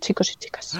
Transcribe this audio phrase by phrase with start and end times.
[0.00, 0.78] Chicos y chicas.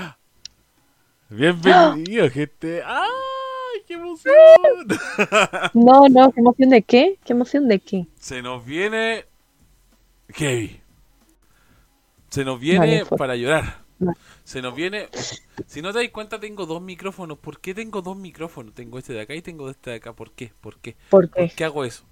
[1.29, 2.83] Bienvenido, gente.
[2.85, 4.33] ¡Ay, qué emoción!
[5.75, 7.19] No, no, ¿qué emoción de qué?
[7.25, 8.07] ¿Qué emoción de qué?
[8.19, 9.27] Se nos viene.
[10.35, 10.81] ¿Qué?
[12.31, 13.83] Se nos viene Vale, para llorar.
[14.45, 15.09] Se nos viene.
[15.67, 17.39] Si no te das cuenta, tengo dos micrófonos.
[17.39, 18.75] ¿Por qué tengo dos micrófonos?
[18.75, 20.15] Tengo este de acá y tengo este de acá.
[20.15, 20.53] ¿Por qué?
[20.61, 20.97] ¿Por qué?
[21.11, 21.53] ¿Por ¿Por qué?
[21.55, 22.05] qué hago eso?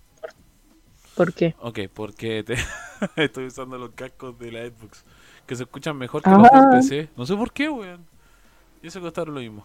[1.16, 1.54] ¿Por qué?
[1.60, 2.56] Ok, porque te-
[3.24, 5.04] estoy usando los cascos de la Xbox.
[5.46, 6.60] Que se escuchan mejor que los Ah.
[6.70, 7.08] del PC.
[7.16, 8.04] No sé por qué, weón.
[8.82, 9.64] Y eso costaron lo mismo.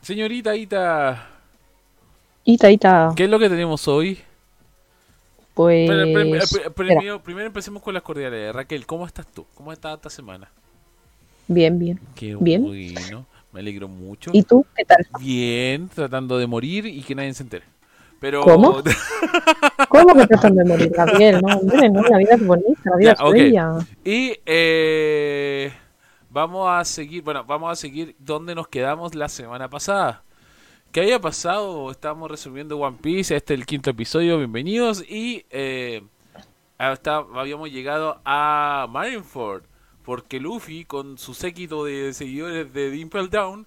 [0.00, 1.28] Señorita Ita,
[2.44, 4.18] Ita, Ita, ¿qué es lo que tenemos hoy?
[5.54, 5.88] pues...
[5.88, 6.70] Pero, pero, pero, pero, espera.
[6.70, 8.52] primero, primero empecemos con las cordiales.
[8.54, 9.46] Raquel, ¿cómo estás tú?
[9.54, 10.48] ¿Cómo estado esta semana?
[11.46, 12.00] Bien, bien.
[12.16, 12.62] Qué Bien.
[12.62, 14.30] bueno, me alegro mucho.
[14.32, 14.64] ¿Y tú?
[14.74, 15.06] ¿Qué tal?
[15.20, 17.64] Bien, tratando de morir y que nadie se entere.
[18.22, 18.42] Pero...
[18.42, 18.80] ¿Cómo?
[19.88, 21.40] ¿Cómo que tratan de morir, Gabriel?
[21.42, 23.78] No, hombre, no, la vida es bonita, la vida es bella.
[24.04, 25.72] y eh,
[26.30, 30.22] vamos a seguir, bueno, vamos a seguir donde nos quedamos la semana pasada.
[30.92, 31.90] ¿Qué había pasado?
[31.90, 35.02] Estábamos resolviendo One Piece, este es el quinto episodio, bienvenidos.
[35.02, 36.04] Y eh,
[36.78, 39.64] hasta habíamos llegado a Marineford,
[40.04, 43.66] porque Luffy con su séquito de seguidores de Dimple Down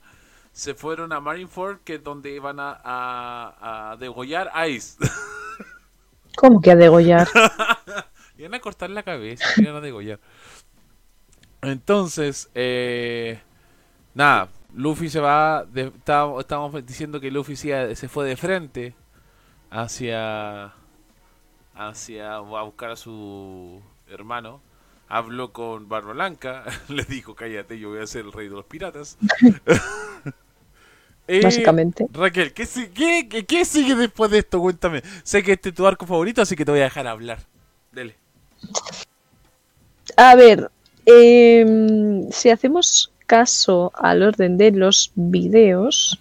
[0.56, 4.96] se fueron a Marineford, que es donde iban a, a, a degollar a Ice.
[6.38, 7.28] ¿Cómo que a degollar?
[8.38, 10.20] Iban a cortar la cabeza, iban a degollar.
[11.62, 13.42] Entonces, eh,
[14.14, 18.96] nada, Luffy se va, de- estábamos, estábamos diciendo que Luffy se, se fue de frente
[19.70, 20.74] hacia,
[21.76, 24.62] hacia, a buscar a su hermano.
[25.08, 28.66] Habló con Barba Blanca, le dijo, cállate, yo voy a ser el rey de los
[28.66, 29.18] piratas.
[31.28, 32.06] Eh, Básicamente.
[32.12, 34.60] Raquel, ¿qué, si- qué, qué- qué sigue después de esto?
[34.60, 35.02] Cuéntame.
[35.24, 37.40] Sé que este es tu arco favorito, así que te voy a dejar hablar.
[37.92, 38.16] Dele.
[40.18, 40.70] A ver,
[41.06, 46.20] em, si hacemos caso al orden de los videos.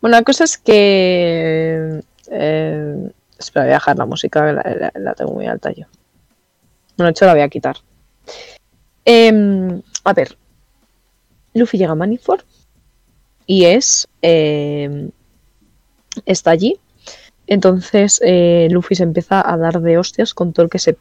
[0.00, 2.02] Bueno, la cosa es que.
[2.30, 5.86] eh, espera, voy a dejar la música, la, la- la tengo muy alta yo.
[6.96, 7.76] Bueno, de hecho la voy a quitar.
[9.04, 10.36] Em, a ver,
[11.54, 12.44] Luffy llega a Manifort
[13.46, 14.08] y es.
[14.22, 15.10] em,
[16.24, 16.78] está allí.
[17.46, 20.96] Entonces eh, Luffy se empieza a dar de hostias con todo el que se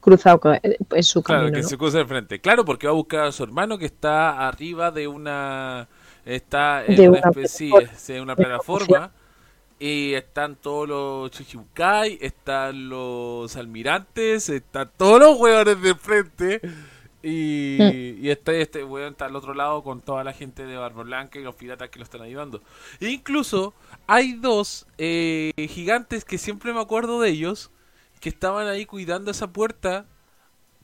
[0.00, 1.56] cruza co- en su Claro, camino.
[1.56, 1.68] que ¿no?
[1.68, 2.40] se cruza de frente.
[2.40, 5.88] Claro, porque va a buscar a su hermano que está arriba de una.
[6.24, 8.14] Está en De una, una especie plataforma.
[8.16, 9.10] en una plataforma.
[9.78, 16.60] Y están todos los Chichibukai, están los almirantes, están todos los hueones de frente.
[17.22, 18.24] Y, Mm.
[18.24, 21.38] y este, este weón está al otro lado con toda la gente de Barba Blanca
[21.38, 22.62] y los piratas que lo están ayudando.
[23.00, 23.74] E incluso
[24.06, 27.70] hay dos eh, gigantes que siempre me acuerdo de ellos,
[28.20, 30.06] que estaban ahí cuidando esa puerta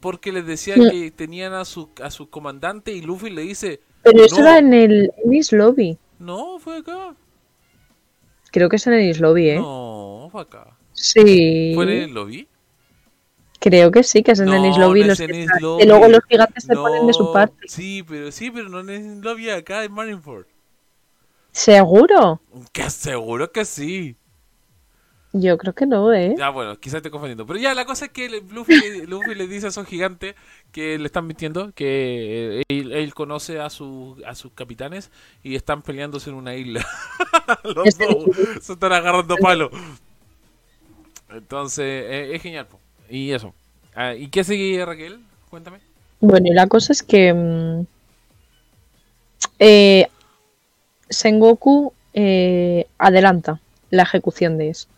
[0.01, 0.91] porque les decían Mm.
[0.91, 4.43] que tenían a su, a su comandante y Luffy le dice, Pero eso No.
[4.47, 5.99] era en el East Lobby.
[6.19, 7.15] no, fue acá.
[8.53, 9.57] Creo que es en el East Lobby, ¿eh?
[9.59, 10.77] No, fue acá.
[10.93, 11.73] Sí.
[11.75, 12.47] ¿Fue en el lobby?
[13.67, 15.01] Creo que sí, que es en el No, East Lobby.
[15.01, 17.57] no los que luego los gigantes se No, ponen de su parte.
[17.67, 20.47] Sí, pero sí, pero no en el lobby acá en Marineford.
[21.51, 22.41] ¿Seguro?
[22.73, 24.15] Que seguro que sí.
[25.33, 26.37] Yo creo que no, ¿eh?
[26.39, 27.45] Ya, bueno, quizás estoy confundiendo.
[27.45, 30.37] Pero ya, la cosa es que Luffy, Luffy le dice a esos gigantes
[30.71, 35.11] que le están mintiendo, que eh, él, él conoce a, su, a sus capitanes
[35.43, 36.87] y están peleándose en una isla.
[37.65, 38.17] Los dos
[38.63, 39.73] se están agarrando palo.
[41.31, 42.69] Entonces, eh, es genial.
[42.69, 42.79] po.
[43.09, 43.55] Y eso.
[43.95, 45.21] Ah, ¿Y qué sigue, Raquel?
[45.51, 45.79] Cuéntame.
[46.21, 47.87] Bueno, y la cosa es que mm,
[49.59, 50.09] eh,
[51.09, 54.89] Sengoku eh, adelanta la ejecución de eso.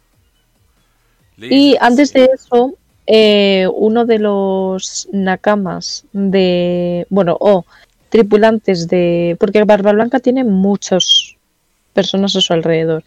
[1.40, 2.74] Y antes de eso,
[3.06, 7.64] eh, uno de los nakamas de, bueno, o
[8.08, 11.36] tripulantes de, porque Barba Blanca tiene muchas
[11.92, 13.04] personas a su alrededor.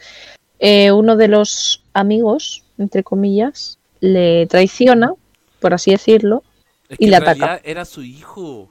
[0.60, 5.14] Eh, uno de los amigos, entre comillas, le traiciona,
[5.62, 6.44] por así decirlo,
[6.90, 7.62] Es y le en ataca.
[7.64, 8.70] era su hijo.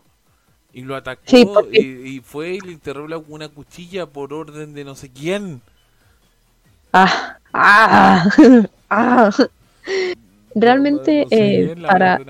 [0.73, 4.75] Y lo atacó Sí, porque- y, y fue y le enterró una cuchilla por orden
[4.75, 5.63] de no sé quién.
[6.93, 8.29] Ah, ah,
[8.91, 9.31] ah.
[10.55, 12.21] Realmente, eh, para,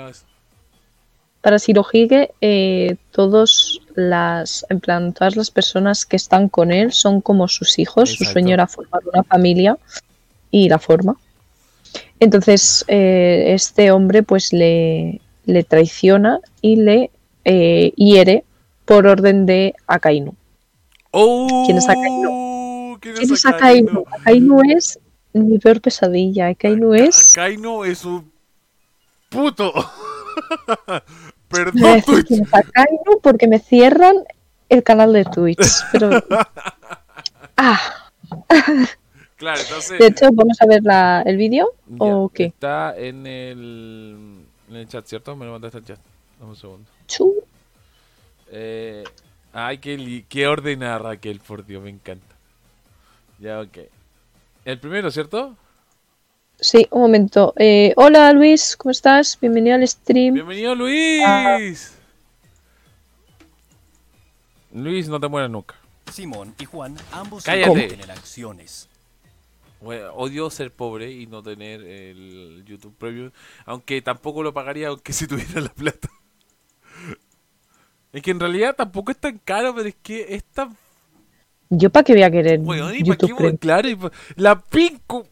[1.41, 7.21] para Shirohige, eh, todos las, en plan, todas las personas que están con él son
[7.23, 8.11] como sus hijos.
[8.15, 9.79] Su sueño era formar una familia
[10.51, 11.17] y la forma.
[12.19, 17.11] Entonces, eh, este hombre pues le, le traiciona y le
[17.45, 18.45] eh, hiere
[18.85, 20.35] por orden de Akainu.
[21.13, 21.65] ¡Oh!
[21.67, 22.99] ¿Quién es Akainu?
[23.01, 24.05] ¿Quién ¿Quién es Akainu?
[24.11, 24.99] Akainu es
[25.33, 26.49] mi peor pesadilla.
[26.49, 27.37] Akainu es...
[27.37, 28.31] Akainu es un
[29.29, 29.73] puto.
[31.49, 32.27] Perdón, Twitch.
[32.27, 34.17] quién es Akainu porque me cierran
[34.69, 35.67] el canal de Twitch.
[35.93, 36.11] Pero.
[37.63, 37.79] Ah,
[39.41, 39.99] Claro, entonces.
[39.99, 42.45] de hecho, vamos a ver la, el vídeo o qué.
[42.45, 45.35] Está en el, en el chat, ¿cierto?
[45.35, 45.99] Me lo mandaste al chat.
[46.39, 46.91] Dame un segundo.
[47.07, 47.35] Chu.
[48.53, 49.03] Eh,
[49.55, 52.37] ay, qué, qué ordena Raquel, por Dios, me encanta.
[53.39, 53.79] Ya, ok.
[54.67, 55.57] El primero, ¿cierto?
[56.61, 57.55] Sí, un momento.
[57.57, 59.39] Eh, hola Luis, ¿cómo estás?
[59.41, 60.35] Bienvenido al stream.
[60.35, 61.95] Bienvenido, Luis.
[64.75, 65.77] Luis, no te mueras nunca.
[66.13, 67.89] Simón y Juan ambos Cállate.
[67.89, 68.90] tener acciones.
[69.81, 73.31] Bueno, odio ser pobre y no tener el YouTube Premium,
[73.65, 76.09] aunque tampoco lo pagaría aunque si tuviera la plata.
[78.13, 80.77] Es que en realidad tampoco es tan caro, pero es que es tan
[81.69, 83.57] Yo para qué voy a querer Weón, ¿y YouTube Premium?
[83.57, 85.29] Claro, y pa- la Pinco,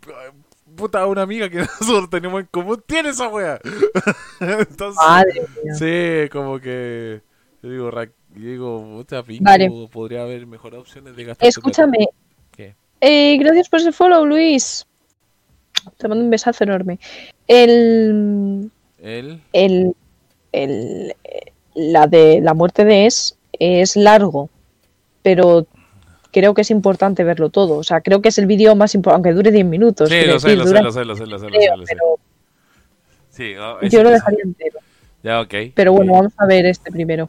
[0.77, 3.59] puta, una amiga que nosotros tenemos en común tiene esa wea.
[4.41, 5.75] Entonces, Madre mía.
[5.75, 7.21] sí, como que,
[7.63, 8.05] yo digo, Ra-
[8.35, 9.69] yo digo, puta, Pinco, Vale.
[9.91, 11.49] podría haber mejores opciones de gastar.
[11.49, 11.99] Escúchame.
[11.99, 12.13] plata.
[13.01, 14.87] Eh, gracias por ese follow, Luis.
[15.97, 16.99] Te mando un besazo enorme.
[17.47, 18.71] El.
[19.01, 19.95] El,
[20.53, 24.51] el- eh, la de la muerte de Es es largo,
[25.23, 25.67] pero
[26.33, 27.77] creo que es importante verlo todo.
[27.79, 30.09] O sea, creo que es el vídeo más importante, aunque dure 10 minutos.
[30.09, 31.97] sí, lo sé, lo sé, lo sé, lo sé, lo sé,
[33.31, 34.81] Sí, oh, yo lo dejaría entero.
[35.23, 35.55] Ya, ok.
[35.75, 37.29] Pero bueno, vamos a ver este primero.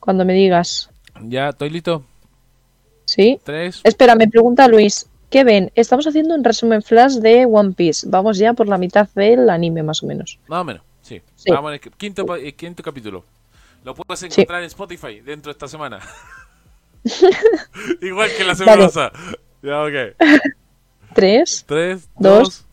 [0.00, 0.90] Cuando me digas,
[1.22, 2.04] Ya, estoy listo.
[3.12, 3.40] ¿Sí?
[3.44, 3.80] Tres.
[3.84, 5.70] Espera, me pregunta Luis, ¿qué ven?
[5.74, 8.06] Estamos haciendo un resumen flash de One Piece.
[8.08, 10.38] Vamos ya por la mitad del anime, más o menos.
[10.48, 11.20] Más o menos, sí.
[11.36, 11.50] Sí.
[11.50, 13.24] Vamos quinto, pa- eh, quinto capítulo.
[13.84, 16.00] Lo puedes encontrar en Spotify dentro de esta semana.
[18.00, 19.12] Igual que la semana pasada.
[19.62, 20.16] Ya, ok.
[21.14, 22.42] 3, Tres, Dos.
[22.48, 22.66] dos,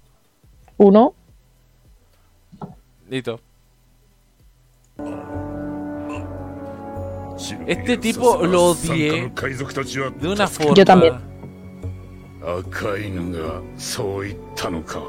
[0.77, 1.13] 1.
[3.09, 3.39] listo.
[7.67, 9.31] Este tipo lo odié
[10.19, 10.73] de una forma.
[10.75, 11.19] Yo también.
[12.41, 15.01] 赤いのがそう言ったのか。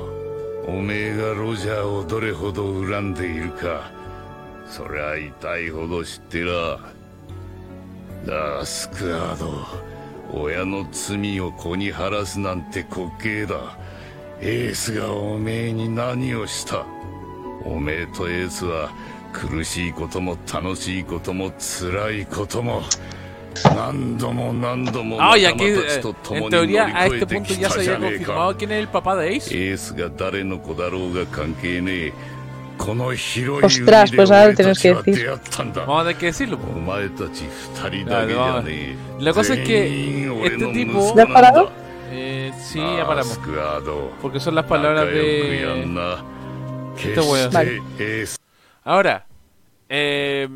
[0.66, 3.90] おめえがロジャーをどれほど恨んでいるか。
[4.66, 6.78] そりゃ痛いほど知ってら。
[8.26, 9.50] ダースクアード
[10.32, 13.76] 親の罪を子に晴らすなんて滑稽だ。
[14.40, 16.84] エースがおめえに何をした。
[17.64, 18.90] おめえとエースは
[25.20, 25.64] Ah, y aquí,
[26.34, 29.72] en teoría, a este punto ya se había confirmado quién es el papá de Ace.
[33.66, 34.62] Ostras, pues ahora lo que
[34.92, 35.26] decir.
[35.86, 36.58] Vamos a tener que decirlo.
[38.10, 38.34] Dale,
[39.18, 39.86] La cosa es que
[40.46, 41.14] este tipo.
[41.34, 41.70] Parado?
[42.12, 43.04] Eh, sí, ya.
[44.22, 45.56] Porque son las palabras de.
[46.96, 47.50] Este weón.
[48.82, 49.26] Ahora,
[49.88, 50.48] eh,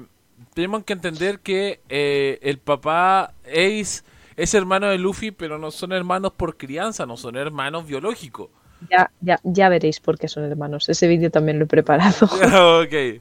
[0.55, 4.03] tenemos que entender que eh, el papá Ace
[4.37, 8.49] es hermano de Luffy, pero no son hermanos por crianza, no son hermanos biológicos.
[8.91, 10.89] Ya, ya, ya veréis por qué son hermanos.
[10.89, 12.27] Ese vídeo también lo he preparado.
[12.83, 13.21] ok.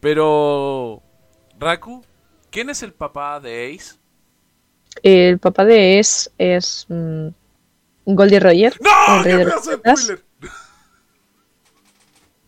[0.00, 1.02] Pero,
[1.58, 2.04] Raku,
[2.50, 3.96] ¿quién es el papá de Ace?
[5.02, 7.28] El papá de Es es mm,
[8.06, 8.74] Goldie Roger.
[8.80, 9.18] ¡No!
[9.18, 10.24] el rey ¡Qué de los spoiler!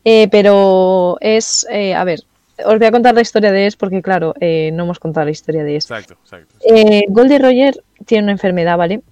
[0.09, 2.21] Eh, pero es, eh, a ver,
[2.65, 5.33] os voy a contar la historia de Es porque, claro, eh, no hemos contado la
[5.33, 5.87] historia de Es.
[5.91, 6.55] Exacto, exacto.
[6.65, 9.03] Eh, Goldie Roger tiene una enfermedad, ¿vale?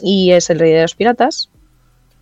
[0.00, 1.50] Y es el rey de los piratas.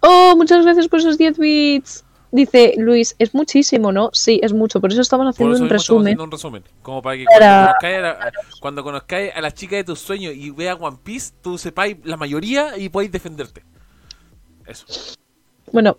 [0.01, 2.03] ¡Oh, muchas gracias por esos 10 bits!
[2.33, 4.09] Dice Luis, es muchísimo, ¿no?
[4.15, 4.81] Sí, es mucho.
[4.81, 6.07] Por eso estamos haciendo eso un resumen.
[6.07, 6.63] haciendo un resumen.
[6.81, 10.01] Como para que Para- cuando, conozcáis a la, cuando conozcáis a la chica de tus
[10.01, 13.63] sueños y veas One Piece, tú sepáis la mayoría y podéis defenderte.
[14.67, 14.87] Eso.
[15.73, 15.97] Bueno,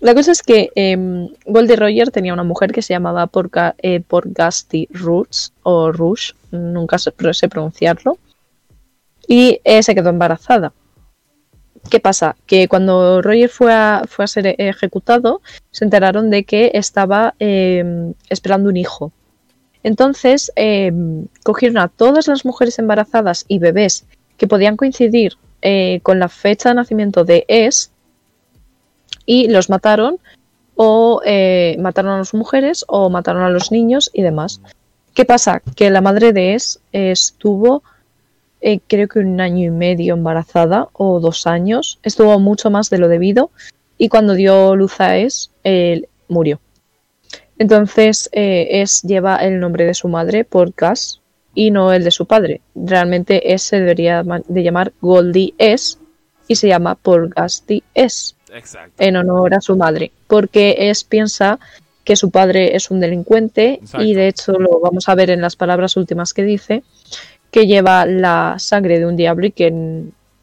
[0.00, 4.00] la cosa es que eh, Goldie Roger tenía una mujer que se llamaba Porca, eh,
[4.00, 8.18] Porgasti Roots o Rush, nunca sé, pronunciarlo,
[9.26, 10.72] y eh, se quedó embarazada.
[11.88, 12.36] ¿Qué pasa?
[12.46, 15.40] Que cuando Roger fue a, fue a ser ejecutado,
[15.70, 19.12] se enteraron de que estaba eh, esperando un hijo.
[19.82, 20.92] Entonces, eh,
[21.42, 24.04] cogieron a todas las mujeres embarazadas y bebés
[24.36, 27.90] que podían coincidir eh, con la fecha de nacimiento de Es
[29.30, 30.18] y los mataron
[30.74, 34.60] o eh, mataron a las mujeres o mataron a los niños y demás.
[35.14, 35.62] ¿Qué pasa?
[35.76, 37.84] Que la madre de Es estuvo
[38.60, 42.98] eh, creo que un año y medio embarazada o dos años, estuvo mucho más de
[42.98, 43.52] lo debido
[43.96, 46.58] y cuando dio luz a Es, él murió.
[47.56, 51.20] Entonces eh, Es lleva el nombre de su madre por Gas
[51.54, 52.62] y no el de su padre.
[52.74, 56.00] Realmente Es se debería de llamar Goldie Es
[56.48, 58.94] y se llama por Gasti Es Exacto.
[59.02, 61.58] en honor a su madre, porque es piensa
[62.04, 64.04] que su padre es un delincuente Exacto.
[64.04, 66.82] y de hecho lo vamos a ver en las palabras últimas que dice,
[67.50, 69.70] que lleva la sangre de un diablo y que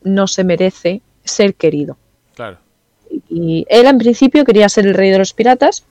[0.03, 1.97] no se merece ser querido.
[2.35, 2.57] Claro.
[3.29, 5.83] Y él en principio quería ser el rey de los piratas,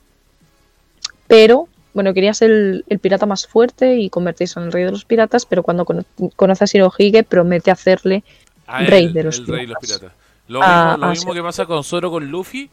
[1.27, 4.91] pero bueno, quería ser el, el pirata más fuerte y convertirse en el rey de
[4.91, 6.05] los piratas, pero cuando cono-
[6.35, 8.23] conoce a Shirohige promete hacerle
[8.67, 10.11] A Rey él, de los el rey de los piratas.
[10.47, 12.69] Lo Ah, mismo, lo ah, mismo que pasa con Zoro con Luffy.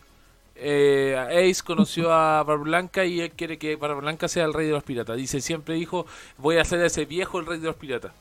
[0.56, 1.16] Eh,
[1.50, 4.72] Ace conoció a Barba Blanca y él quiere que Barba Blanca sea el rey de
[4.72, 5.16] los piratas.
[5.16, 6.06] Dice, siempre dijo,
[6.38, 8.12] voy a hacer a ese viejo el rey de los piratas.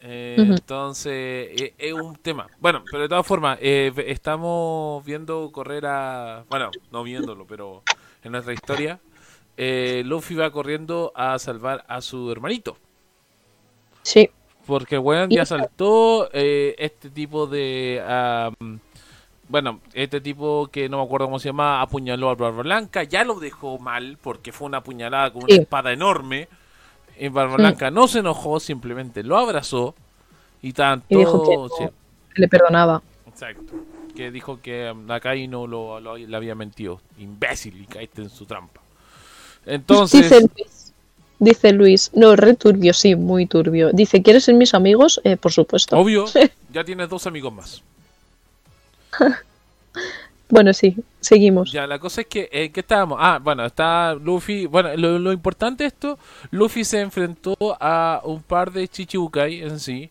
[0.00, 0.36] Eh.
[0.38, 2.48] Entonces, eh, es un tema.
[2.58, 6.44] Bueno, pero de todas formas, eh, estamos viendo correr a...
[6.48, 7.82] Bueno, no viéndolo, pero
[8.24, 8.98] en nuestra historia,
[9.56, 12.76] eh, Luffy va corriendo a salvar a su hermanito.
[14.02, 14.30] sí,
[14.66, 18.02] Porque weón ya saltó eh, este tipo de...
[18.06, 18.78] am,
[19.48, 23.24] bueno, este tipo que no me acuerdo cómo se llama, apuñaló a Barba Blanca, ya
[23.24, 25.60] lo dejó mal porque fue una apuñalada con una Sí.
[25.60, 26.48] espada enorme.
[27.18, 27.56] Y Barba.
[27.56, 29.94] Blanca no se enojó, simplemente lo abrazó
[30.62, 31.06] y tanto...
[31.10, 31.84] y dijo que no, sí,
[32.34, 33.02] que le perdonaba.
[33.26, 33.74] exacto.
[34.16, 37.00] Que dijo que um, Nakai no lo, lo- le había mentido.
[37.18, 38.80] Imbécil, y caíste en su trampa.
[39.66, 40.30] Entonces...
[41.42, 43.90] Dice Luis, no, re turbio, sí, muy turbio.
[43.92, 45.20] Dice, ¿quieres ser mis amigos?
[45.24, 45.98] Eh, por supuesto.
[45.98, 46.26] Obvio,
[46.72, 47.82] ya tienes dos amigos más.
[50.48, 51.72] Bueno, sí, seguimos.
[51.72, 53.16] Ya, la cosa es que, eh, ¿qué estábamos?
[53.18, 54.66] Ah, bueno, está Luffy.
[54.66, 56.18] Bueno, lo, lo importante de esto,
[56.50, 60.10] Luffy se enfrentó a un par de Chichibukai en sí.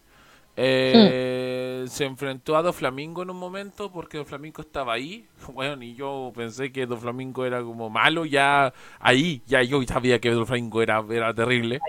[0.64, 5.26] Eh, Se enfrentó a Doflamingo en un momento porque Doflamingo estaba ahí.
[5.54, 10.30] Bueno, y yo pensé que Doflamingo era como malo, ya ahí, ya yo sabía que
[10.30, 11.80] Doflamingo era, era terrible.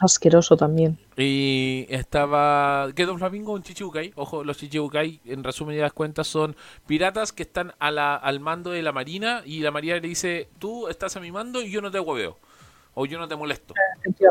[0.00, 0.98] Asqueroso también.
[1.16, 2.88] Y estaba.
[2.94, 3.52] ¿Qué Don Flamingo?
[3.52, 4.12] Un Chichibukai.
[4.16, 6.54] Ojo, los Chichibukai, en resumen y das cuentas, son
[6.86, 9.42] piratas que están a la, al mando de la marina.
[9.46, 12.36] Y la marina le dice: Tú estás a mi mando y yo no te hueveo.
[12.98, 13.74] O yo no te molesto.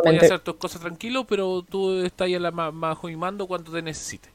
[0.03, 3.45] Voy a hacer tus cosas tranquilo, pero tú estás ahí a la, bajo mi mando
[3.45, 4.29] cuando te necesite.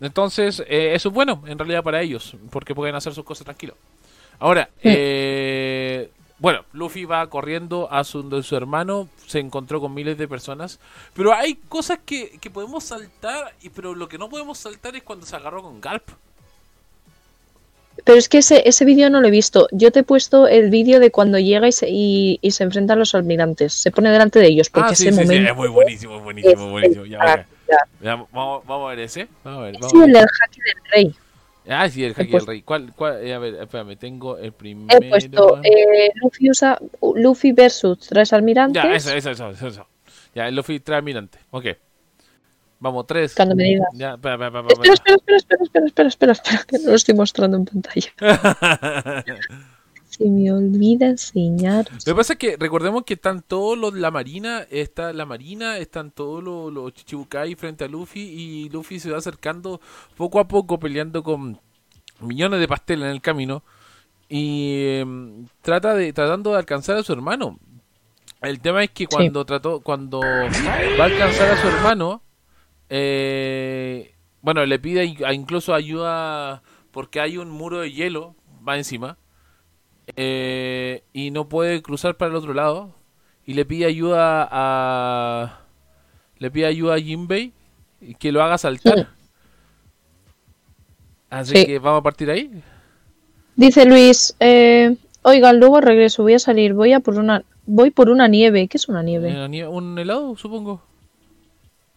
[0.00, 2.36] Entonces, eh, eso es bueno, en realidad, para ellos.
[2.50, 3.74] Porque pueden hacer sus cosas tranquilo.
[4.38, 4.80] Ahora, Sí.
[4.84, 10.28] eh, bueno, Luffy va corriendo a su, donde su hermano, se encontró con miles de
[10.28, 10.78] personas,
[11.14, 15.04] pero hay cosas que, que podemos saltar, y pero lo que no podemos saltar es
[15.04, 16.06] cuando se agarró con Garp.
[18.02, 19.68] Pero es que ese, ese vídeo no lo he visto.
[19.70, 22.94] Yo te he puesto el vídeo de cuando llega y se, y, y se enfrenta
[22.94, 23.72] a los almirantes.
[23.72, 26.20] Se pone delante de ellos porque ah, sí, ese sí, sí, momento es muy buenísimo,
[26.20, 27.06] buenísimo, buenísimo.
[27.06, 28.16] Ya, ya.
[28.32, 29.28] vamos, vamos a ver ese.
[29.44, 31.14] Vamos a ver, vamos Sí, el del jaque del rey.
[31.66, 32.62] Ah, sí, el puesto- del Rey.
[32.62, 33.26] ¿Cuál, cuál?
[33.26, 34.98] Eh, a ver, espérame, tengo el primero.
[35.00, 36.78] He puesto eh, Luffy, usa,
[37.14, 38.82] Luffy versus tres almirantes.
[38.82, 39.86] Ya, eso, eso, eso, eso.
[40.34, 41.38] Ya, el Luffy trae almirante.
[41.50, 41.66] Ok.
[42.84, 43.34] Vamos, tres.
[43.34, 43.88] Cuando me digas.
[43.94, 45.86] Ya, espera, espera, espera, Espera, espera.
[45.86, 48.12] espera, espera, espera, que no lo estoy mostrando en pantalla.
[50.04, 51.86] Se me olvida enseñar.
[51.90, 55.78] Lo que pasa es que recordemos que están todos los la marina, está la marina,
[55.78, 59.80] están todos los, los Chichibukai frente a Luffy y Luffy se va acercando
[60.14, 61.58] poco a poco peleando con
[62.20, 63.64] millones de pasteles en el camino
[64.28, 67.58] y em, trata de tratando de alcanzar a su hermano.
[68.42, 72.20] El tema es que cuando trató cuando va a alcanzar a su hermano
[72.96, 78.36] eh, bueno, le pide incluso ayuda porque hay un muro de hielo
[78.66, 79.16] va encima
[80.16, 82.94] eh, y no puede cruzar para el otro lado
[83.44, 85.60] y le pide ayuda a
[86.38, 87.52] le pide ayuda a Jinbei
[88.20, 89.06] que lo haga saltar Sí.
[91.30, 91.66] así Sí.
[91.66, 92.62] que vamos a partir ahí
[93.56, 98.08] Dice Luis, eh, oigan, luego regreso, voy a salir, voy a por una, voy por
[98.10, 98.66] una nieve.
[98.66, 99.32] ¿Qué es una nieve?
[99.48, 100.82] Nie- un helado supongo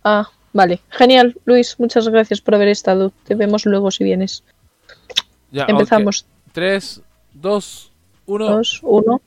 [0.04, 3.12] Ah, vale, genial, Luis, muchas gracias por haber estado.
[3.26, 4.44] Te vemos luego si vienes.
[5.52, 6.26] ya Empezamos.
[6.52, 7.02] 3
[7.34, 7.92] 2
[8.26, 9.22] 1 Dos, uno.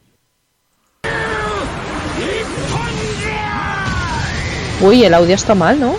[4.82, 5.94] Uy, el audio está mal, ¿no?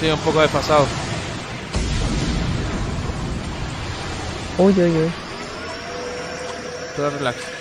[0.00, 0.84] sí un poco desfasado
[4.58, 5.10] Uy, uy, uy.
[6.96, 7.53] pero relax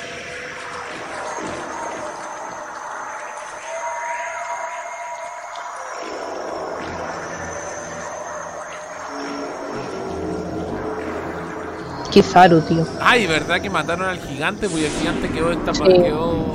[12.13, 12.86] Kizaru, tío.
[13.01, 14.70] Ay, ¿verdad que mataron al gigante?
[14.70, 15.82] Porque el gigante quedó esta Sí.
[15.84, 16.46] quedó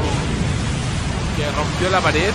[1.36, 2.30] que rompió la pared.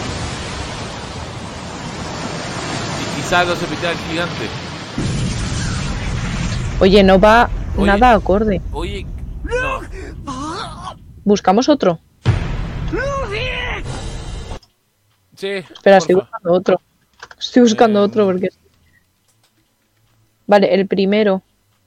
[3.02, 4.48] Y quizás lo se pitió al gigante.
[6.82, 7.86] Oye, no va Oye.
[7.88, 8.62] nada acorde.
[8.74, 9.06] Oye,
[9.44, 9.82] no.
[11.24, 12.00] Buscamos otro.
[15.38, 15.48] Sí.
[15.48, 16.82] Espera, estoy buscando otro.
[17.40, 18.50] Estoy buscando Eh, otro porque.
[20.46, 21.42] Vale, el primero.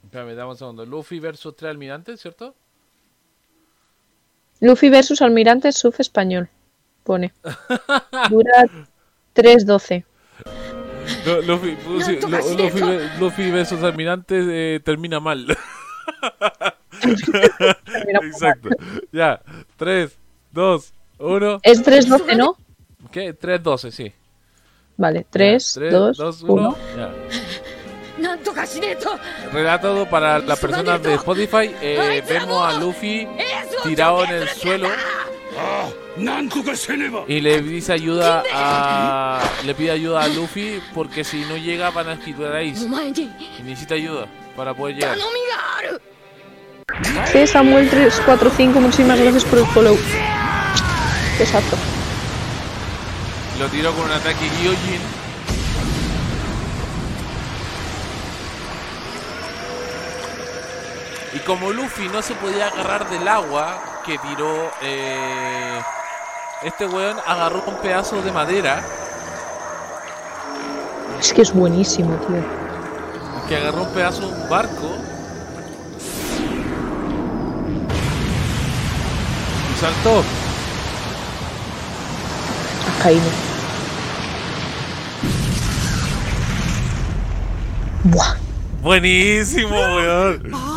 [0.07, 0.87] Espérame, dame un segundo.
[0.87, 2.55] Luffy versus tres almirantes, ¿cierto?
[4.61, 6.49] Luffy versus Almirante Suf español.
[7.05, 7.33] Pone.
[8.31, 8.65] Dura
[9.35, 10.05] 3.12.
[11.27, 12.81] Lu- Luffy, Luffy, Lu- Luffy,
[13.21, 15.47] Luffy versus Almirante eh, termina mal.
[18.23, 18.71] Exacto.
[19.13, 19.41] Ya,
[19.77, 20.19] 3,
[20.53, 21.61] 2, 1.
[21.63, 22.57] Es 3.12, ¿no?
[23.11, 23.35] ¿Qué?
[23.35, 24.13] 3, 12, sí.
[24.97, 26.77] Vale, 3, 3, 2, 1.
[29.53, 31.75] Relato para las personas de Spotify.
[31.81, 33.27] Eh, vemos a Luffy
[33.83, 34.89] tirado en el suelo.
[35.59, 35.89] Ah,
[37.29, 38.43] y le dice ayuda.
[39.65, 42.75] Le pide ayuda a Luffy porque si no llega van a esquivar ahí.
[43.59, 45.19] Y necesita ayuda para poder llegar.
[47.33, 49.99] Sí, Samuel 345, muchísimas gracias por el follow.
[51.39, 51.77] Exacto.
[53.59, 55.01] Lo tiró con un ataque Gyojin
[61.37, 65.83] Y como Luffy no se podía agarrar del agua que tiró, eh,
[66.63, 68.83] este weón agarró un pedazo de madera,
[71.21, 72.43] Es que es buenísimo, tío.
[73.49, 74.91] que agarró un pedazo de un barco
[79.75, 80.25] y saltó.
[82.89, 83.31] Ha caído.
[88.05, 88.35] Buah.
[88.83, 90.76] Buenísimo, weón.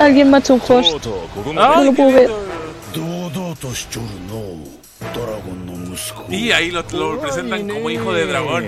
[0.00, 1.06] Alguien macho un host.
[1.52, 2.30] No lo puedo ver.
[6.30, 8.64] Y ahí lo, lo presentan como hijo de dragón.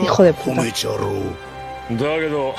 [0.00, 0.34] Hijo de
[1.90, 2.54] だけど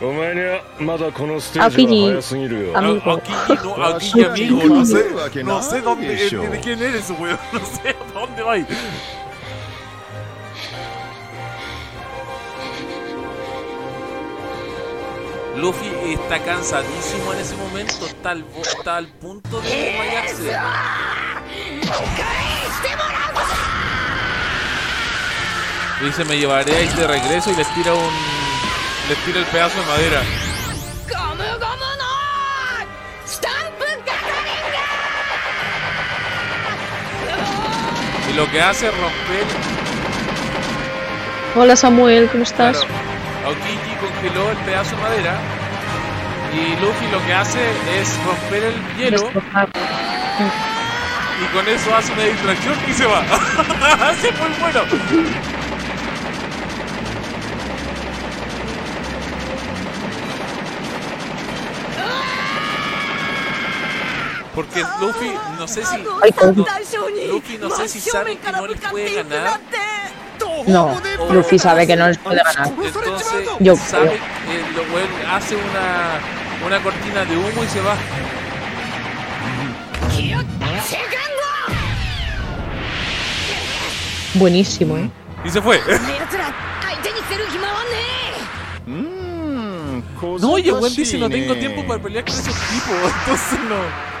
[0.00, 2.72] お前にはまだこのステージが早すぎるよ。
[2.74, 6.82] あ、あ、きに、あ、きに、あ、きに、あ、きに、あ、きに、あ、きに、あ、きに、あ、きに、
[7.30, 7.36] あ、
[8.16, 9.21] あ
[15.62, 20.58] Luffy está cansadísimo en ese momento, está al, está al punto de desmayarse.
[26.02, 28.10] Dice, me llevaré ahí de regreso y les tira un...
[29.08, 30.22] les tira el pedazo de madera.
[38.28, 39.46] Y lo que hace es romper...
[41.54, 42.84] Hola Samuel, ¿cómo estás?
[43.44, 45.34] Aokiji congeló el pedazo de madera
[46.52, 47.60] y Luffy lo que hace
[47.98, 49.30] es romper el hielo
[51.42, 53.22] y con eso hace una distracción y se va.
[54.20, 54.80] ¡Se fue muy bueno!
[64.54, 65.96] Porque Luffy, no sé si.
[67.28, 69.60] Luffy, no sé si sabe que no puede ganar.
[70.66, 72.68] No, Luffy sabe que no les puede ganar.
[72.68, 75.30] Entonces, Yo sabe, creo.
[75.30, 76.20] Hace una,
[76.66, 77.96] una cortina de humo y se va.
[84.34, 85.10] Buenísimo, ¿eh?
[85.44, 85.80] Y se fue.
[90.40, 94.12] no, oye, Gwen dice no tengo tiempo para pelear con esos tipos, entonces no.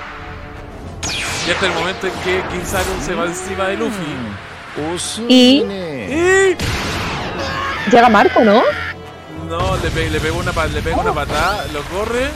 [1.46, 4.16] Y hasta el momento en que Kizaru se va encima de Luffy.
[5.28, 5.64] Y
[7.90, 8.62] Llega Marco, ¿no?
[9.48, 12.30] No, le, pe le pego una, le pego una patada, lo corre.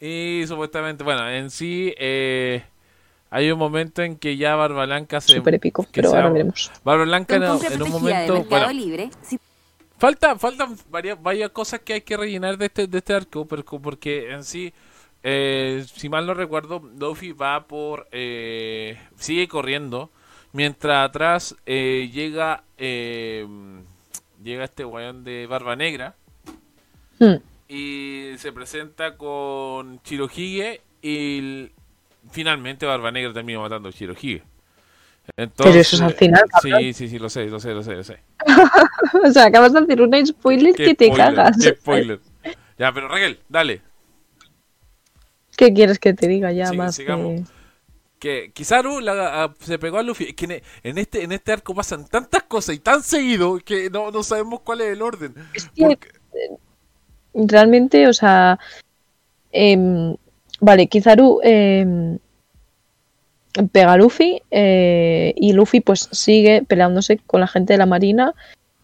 [0.00, 2.64] Y supuestamente, bueno, en sí eh,
[3.30, 5.34] hay un momento en que ya Barbalanca se...
[5.34, 6.72] Súper épico, pero ahora veremos.
[6.82, 8.44] Barbalanca en, en un momento...
[8.44, 9.10] Bueno.
[9.98, 14.30] Falta, faltan varias, varias cosas que hay que rellenar de este, de este arco, porque
[14.30, 14.72] en sí...
[15.22, 18.08] Eh, si mal no recuerdo, Luffy va por...
[18.12, 20.10] Eh, sigue corriendo
[20.52, 23.46] mientras atrás eh, llega, eh,
[24.42, 26.14] llega este guayón de barba negra
[27.18, 27.36] Hmm.
[27.68, 31.70] y se presenta con Chirohige y
[32.30, 34.42] finalmente Barba Negra termina matando a Chirohige.
[35.36, 36.80] Entonces, eso es al final, cabrón.
[36.80, 38.20] Sí, sí, sí, lo sé, lo sé, lo sé, lo sé.
[39.24, 41.56] O sea, acabas de hacer un spoiler que te spoiler, cagas.
[41.60, 42.20] qué spoiler.
[42.78, 43.82] Ya, pero Raquel, dale.
[45.56, 46.94] ¿Qué quieres que te diga ya Sí, más?
[46.96, 47.28] sigamos.
[47.34, 47.59] de-
[48.20, 50.24] Que Kizaru la- a- se pegó a Luffy.
[50.28, 53.90] Es que en, en este, en este arco pasan tantas cosas y tan seguido que
[53.90, 55.34] no, no sabemos cuál es el orden.
[55.54, 56.08] Es que Porque-
[57.34, 58.58] realmente, o sea,
[59.52, 60.14] em,
[60.60, 62.18] vale, Kizaru em,
[63.72, 68.34] pega a Luffy eh, y Luffy pues sigue peleándose con la gente de la marina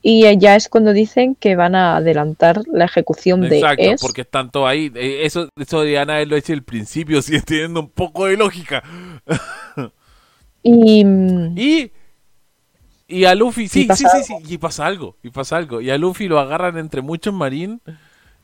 [0.09, 4.01] y ya es cuando dicen que van a adelantar la ejecución de Exacto, Es.
[4.01, 4.92] porque están todos ahí.
[4.95, 8.85] Eh, Eso, eso deberían haberlo hecho al principio, sigue teniendo un poco de lógica.
[10.62, 11.05] Y
[11.57, 11.90] Y
[13.09, 15.81] Y a Luffy, sí, sí, sí, sí, y pasa algo, y pasa algo.
[15.81, 17.81] Y a Luffy lo agarran entre muchos marín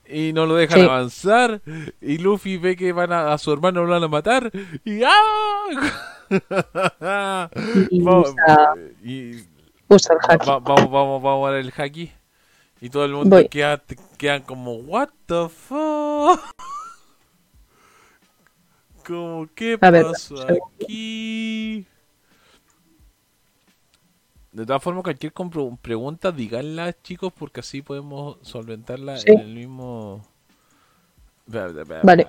[0.09, 0.85] y no lo dejan Sí.
[0.85, 1.61] avanzar.
[2.01, 4.51] Y Luffy ve que van a, a su hermano lo van a matar.
[4.85, 5.91] Y ¡ah!
[9.05, 9.35] Y
[9.95, 10.49] Usa el haki.
[10.49, 12.13] va- vamos, vamos, vamos a ver el haki.
[12.81, 13.49] Y todo el mundo Voy.
[13.49, 13.81] queda,
[14.19, 16.41] quedan como, ¿What the fuck?
[19.07, 20.37] Como, ¿qué A pasó
[20.81, 21.87] aquí?
[24.53, 25.33] De todas formas, cualquier
[25.81, 29.31] pregunta, díganla, chicos, porque así podemos solventarla Sí.
[29.33, 30.25] en el mismo.
[32.05, 32.27] Vale.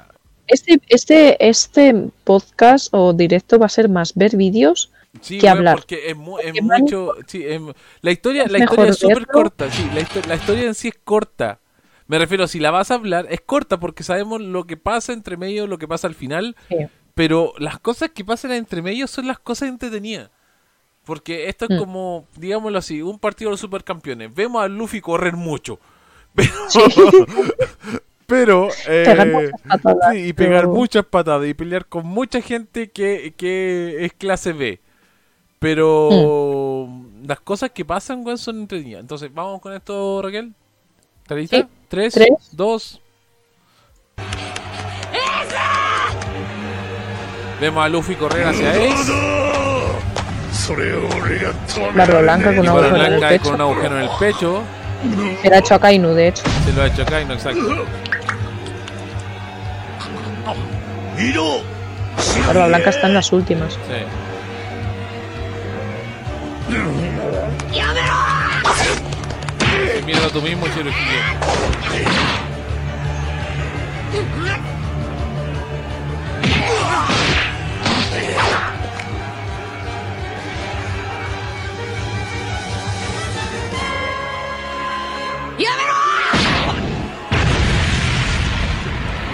[0.48, 4.92] Este, este, este podcast o directo va a ser más ver vídeos.
[5.22, 5.76] Sí, que hablar.
[5.76, 7.14] porque es, mu- Porque mucho.
[7.28, 7.62] Sí, es
[8.02, 9.72] la historia, es la historia mejor es súper corta.
[9.72, 11.60] Sí, la, histo- la historia en sí es corta.
[12.08, 15.38] Me refiero, si la vas a hablar, es corta porque sabemos lo que pasa entre
[15.38, 16.56] medio, lo que pasa al final.
[16.70, 16.78] Sí.
[17.14, 20.32] Pero las cosas que pasan entre medio son las cosas entretenidas.
[21.06, 21.80] Porque esto es Mm.
[21.80, 24.34] como, digámoslo así, un partido de los supercampeones.
[24.34, 25.80] Vemos a Luffy correr mucho.
[26.36, 26.50] Pero,
[28.26, 32.42] pero eh, Pegar muchas patadas, sí, y pegar pero- muchas patadas y pelear con mucha
[32.42, 34.80] gente que, que es clase B.
[35.64, 37.26] Pero mm.
[37.26, 39.00] las cosas que pasan, weón, son entretenidas.
[39.00, 40.54] Entonces, vamos con esto, Raquel.
[41.30, 41.66] ¿Estás.
[41.88, 42.14] Tres,
[42.52, 43.02] dos.
[47.62, 49.14] Vemos a Luffy correr hacia Ace.
[51.96, 54.64] La Rolanca con, el con un agujero en el pecho.
[55.42, 56.44] Se lo ha hecho a Kainu, de hecho.
[56.66, 57.86] Se lo ha hecho a Kainu, exacto.
[62.48, 63.74] Barba Blanca está en las últimas.
[63.74, 64.23] Sí.
[70.06, 70.94] Míralo tú mismo, Cherokee.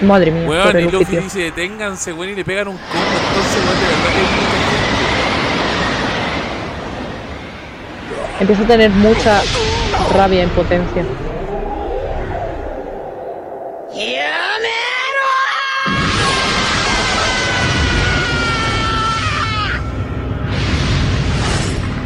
[0.02, 0.48] Madre mía.
[0.48, 2.88] Weón, y Luffy, dice deténganse, weón, y le pegan un combo.
[3.28, 4.12] Entonces, weón, de verdad
[4.54, 4.59] que
[8.40, 9.42] Empieza a tener mucha
[10.14, 11.04] rabia e impotencia.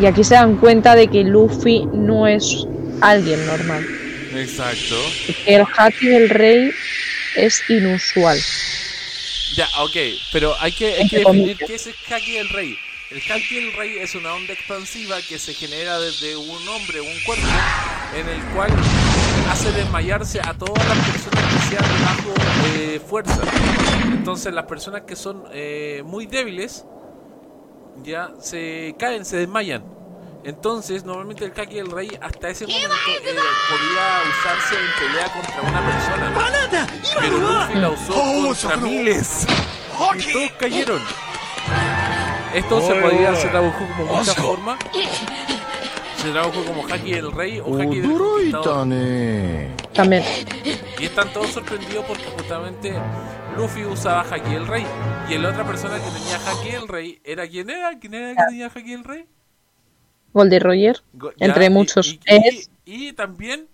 [0.00, 2.66] Y aquí se dan cuenta de que Luffy no es
[3.00, 3.86] alguien normal.
[4.34, 4.96] Exacto.
[5.26, 6.72] Que el haki del rey
[7.36, 8.38] es inusual.
[9.54, 9.96] Ya, ok,
[10.32, 12.76] pero hay que, hay que definir qué es el Haki del Rey.
[13.14, 17.20] El Haki del Rey es una onda expansiva que se genera desde un hombre, un
[17.24, 17.46] cuerpo,
[18.12, 18.72] en el cual
[19.48, 22.34] hace desmayarse a todas las personas que sean de bajo
[22.74, 23.40] eh, fuerza.
[24.06, 26.86] Entonces las personas que son eh, muy débiles
[28.02, 29.84] ya se caen, se desmayan.
[30.42, 33.36] Entonces, normalmente el Haki del Rey hasta ese momento eh,
[33.70, 36.82] podía usarse en pelea contra una persona.
[37.20, 39.46] Pero Luffy la usó contra miles.
[40.18, 41.33] Y todos cayeron.
[42.54, 44.78] Esto se podía, se trabajó como muchas formas.
[46.16, 48.88] Se trabajó como Haki del Rey o Haki del Conquistador.
[49.92, 50.24] También.
[50.98, 52.94] Y están todos sorprendidos porque justamente
[53.56, 54.86] Luffy usaba Haki del Rey.
[55.28, 58.42] Y la otra persona que tenía Haki del Rey era quién era, quién era que
[58.48, 59.26] tenía Haki del Rey.
[60.32, 61.02] Goldie Roger,
[61.38, 62.12] entre muchos.
[62.12, 63.68] Y, es, y, también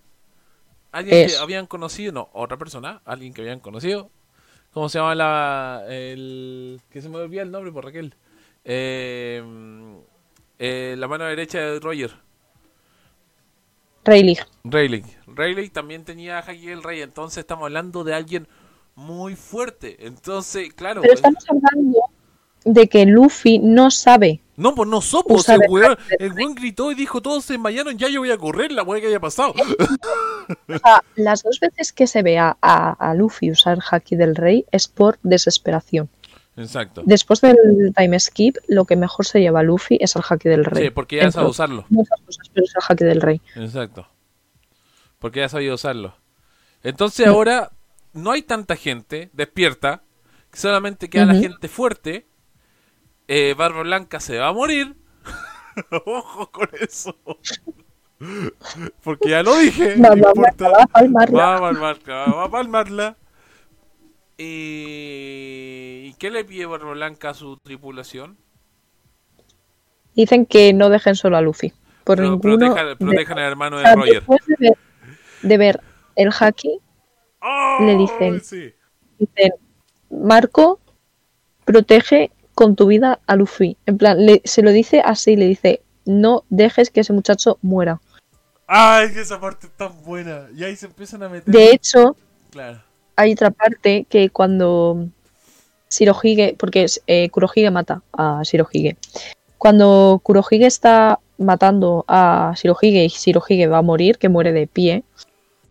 [0.91, 4.09] alguien que habían conocido, no, otra persona, alguien que habían conocido.
[4.71, 5.83] ¿Cómo se llama la.
[5.87, 6.81] el.
[6.91, 8.15] que se me olvida el nombre por Raquel?
[8.63, 9.43] Eh,
[10.59, 12.11] eh, la mano derecha de Roger.
[14.03, 14.39] Rayleigh.
[14.63, 15.05] Rayleigh.
[15.27, 18.47] Rayleigh también tenía Haki del Rey, entonces estamos hablando de alguien
[18.95, 20.05] muy fuerte.
[20.07, 21.01] Entonces, claro.
[21.01, 21.99] Pero estamos hablando
[22.65, 24.41] de que Luffy no sabe.
[24.57, 27.97] No, pues no sopo, Usa el weón, el weón gritó y dijo todos se desmayaron,
[27.97, 29.53] ya yo voy a correr, la weá que haya pasado.
[29.57, 34.35] O sea, las dos veces que se ve a, a- a Luffy usar Haki del
[34.35, 36.09] Rey es por desesperación.
[36.57, 37.01] Exacto.
[37.05, 37.55] Después del
[37.95, 40.85] time skip, lo que mejor se lleva a Luffy es el Haki del Rey.
[40.85, 41.85] Sí, porque ya sabe Entre usarlo.
[41.89, 43.41] Muchas cosas, pero es el Haki del Rey.
[43.55, 44.07] Exacto.
[45.19, 46.15] Porque ya sabía usarlo.
[46.83, 47.71] Entonces ahora
[48.13, 50.03] no hay tanta gente despierta,
[50.51, 51.41] solamente queda la Ujú.
[51.43, 52.27] gente fuerte.
[53.27, 54.95] Eh, Barba Blanca se va a morir.
[56.05, 57.15] Ojo con eso.
[59.03, 59.95] Porque ya lo dije.
[59.97, 60.69] no Barba importa.
[60.69, 61.37] Va a palmarla.
[61.45, 62.25] Va a palmarla.
[62.33, 63.17] Va a palmarla.
[64.41, 66.07] Y...
[66.07, 68.37] ¿Y qué le pide Barba Blanca a su tripulación?
[70.15, 71.73] Dicen que no dejen solo a Luffy.
[72.03, 72.57] Por ninguno.
[72.97, 74.13] protejan, de- al hermano o de sea, Roger.
[74.15, 74.77] Después de ver,
[75.43, 75.81] de ver
[76.15, 76.79] el Haki,
[77.81, 78.73] le dicen- ¡Oh, sí!
[79.19, 79.53] dicen:
[80.09, 80.79] Marco,
[81.65, 83.77] protege con tu vida a Luffy.
[83.85, 88.01] En plan, le- se lo dice así: le dice, no dejes que ese muchacho muera.
[88.67, 90.47] Ay, esa parte es tan buena.
[90.55, 91.53] Y ahí se empiezan a meter.
[91.53, 92.15] De hecho,
[92.51, 92.81] Claro.
[93.15, 95.07] Hay otra parte que cuando
[95.89, 98.97] Shirohige, porque eh, Kurohige mata a Shirohige.
[99.57, 105.03] Cuando Kurohige está matando a Shirohige y Shirohige va a morir, que muere de pie,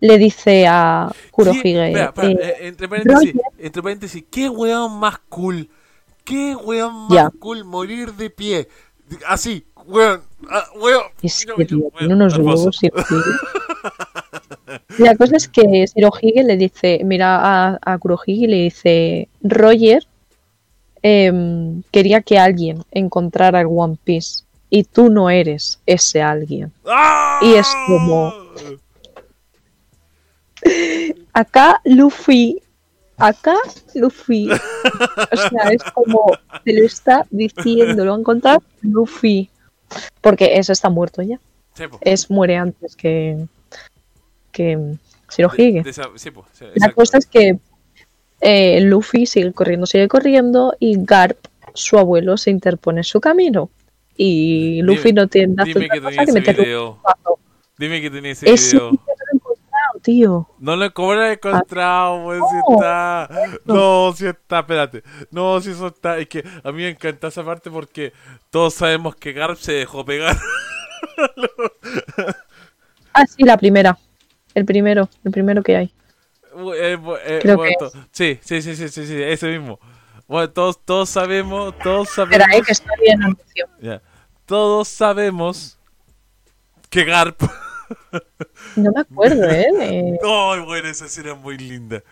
[0.01, 4.99] le dice a Kurohige, ¿Qué- espera, espera, eh, eh, entre paréntesis, entre paréntesis, qué weón
[4.99, 5.69] más cool.
[6.25, 8.69] Qué weón más cool morir de pie.
[9.27, 10.23] Así, weón.
[10.51, 11.03] ah, weón.
[11.23, 12.57] Es No, que, no, tío, weón, tiene unos hermoso.
[12.59, 13.15] huevos Shirohige.
[14.99, 17.37] La cosa es que Shirohige le dice, mira
[17.73, 20.07] a, a Kurohige y le dice, Roger
[21.03, 26.73] em, quería que alguien encontrara el One Piece y tú no eres ese alguien.
[26.87, 27.41] ¡Ah!
[27.43, 28.33] Y es como-
[31.33, 32.61] Acá Luffy,
[33.17, 33.55] acá
[33.95, 36.33] Luffy, o sea, es como
[36.65, 39.49] te lo está diciendo, lo va a encontrar Luffy,
[40.21, 41.39] porque ese está muerto ya,
[41.75, 43.47] Sí, es muere antes que
[44.53, 44.79] que
[45.31, 45.83] Shirohige.
[45.83, 47.59] De esa- sí, po, sí, La cosa es que
[48.41, 51.39] eh, Luffy sigue corriendo, sigue corriendo y Garp,
[51.75, 53.71] su abuelo, se interpone en su camino.
[54.17, 56.17] Y Luffy Dime- no tiene nada Dime que cosa que
[57.03, 57.39] pazo.
[57.79, 58.91] Dime que tenía ese video.
[58.91, 60.49] video no lo he encontrado, tío.
[60.59, 62.25] No lo, ¿Cómo lo he encontrado?
[62.25, 62.75] pues, si no.
[62.77, 63.29] está.
[63.65, 65.03] No, si está, espérate.
[65.31, 66.19] No, si eso está.
[66.19, 68.13] Es que a mí me encanta esa parte porque
[68.51, 70.37] todos sabemos que Garp se dejó pegar.
[73.13, 73.99] Ah, sí, la primera.
[74.61, 75.95] El primero, el primero que hay.
[76.77, 79.81] Eh, eh, Creo bueno, que to- sí, sí, sí, sí, sí, sí, ese mismo.
[80.29, 82.41] Bueno, todos, todos sabemos, todos sabemos.
[82.41, 83.67] Espera, eh, que está bien anuncio.
[83.81, 84.03] Ya.
[84.45, 85.79] Todos sabemos
[86.91, 87.41] que Garp.
[88.77, 89.67] No me acuerdo, ¿eh?
[90.23, 92.03] Ay, bueno, esa escena es muy linda.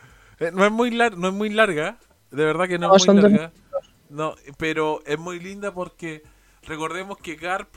[0.41, 1.99] Eh, no es muy lar no es muy larga,
[2.31, 3.53] de verdad que no, No, es muy dos larga.
[4.09, 6.23] No, pero es muy linda porque
[6.63, 7.77] recordemos que Garp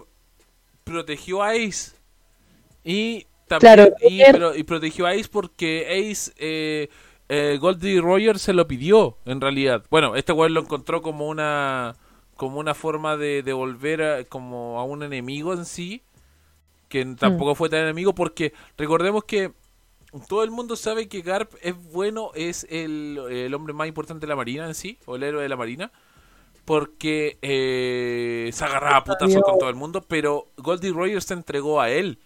[0.83, 1.91] protegió a Ace
[2.83, 3.27] y
[3.59, 6.89] también Claro, y, Roger- pero- y protegió a Ace porque Ace eh,
[7.29, 9.83] eh, Goldie Roger se lo pidió en realidad.
[9.89, 11.95] Bueno, este weón lo encontró como una
[12.35, 16.01] como una forma de devolver a, como a un enemigo en sí
[16.89, 19.51] que tampoco fue tan enemigo porque recordemos que
[20.27, 24.29] todo el mundo sabe que Garp es bueno, es el, el hombre más importante de
[24.29, 25.89] la marina en sí, o el héroe de la marina,
[26.65, 31.79] porque eh, se agarraba a putazos con todo el mundo, pero Goldie Roger se entregó
[31.79, 32.19] a él.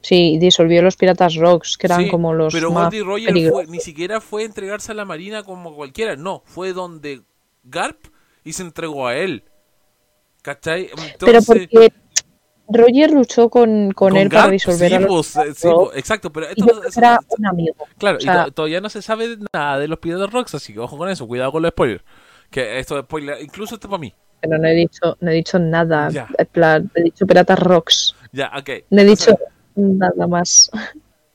[0.00, 3.80] Sí, disolvió los piratas rocks, que eran Sí, como los pero más Roger fue- ni
[3.80, 7.22] siquiera fue a entregarse a la marina como cualquiera, no, fue donde
[7.64, 7.98] Garp
[8.44, 9.42] y se entregó a él.
[10.42, 10.88] ¿Cachai?
[11.18, 11.92] Pero Entonces, porque
[12.68, 16.46] Roger luchó con, con, él para disolver sí, a los pues, sí, pues, exacto, pero
[16.48, 17.74] esto no- eso- era un amigo.
[17.98, 20.72] Claro, O sea, y to- todavía no se sabe nada de los Piratas Rocks, así
[20.74, 22.04] que ojo con eso, cuidado con los spoilers.
[22.50, 24.14] Que esto es spoiler, incluso esto para mí.
[24.40, 26.08] Pero no he dicho, no he dicho nada.
[26.10, 26.28] Ya.
[26.38, 28.14] En plan, he dicho piratas rocks.
[28.32, 28.70] Ya, ok.
[28.90, 29.36] No he dicho
[29.78, 30.70] nada más.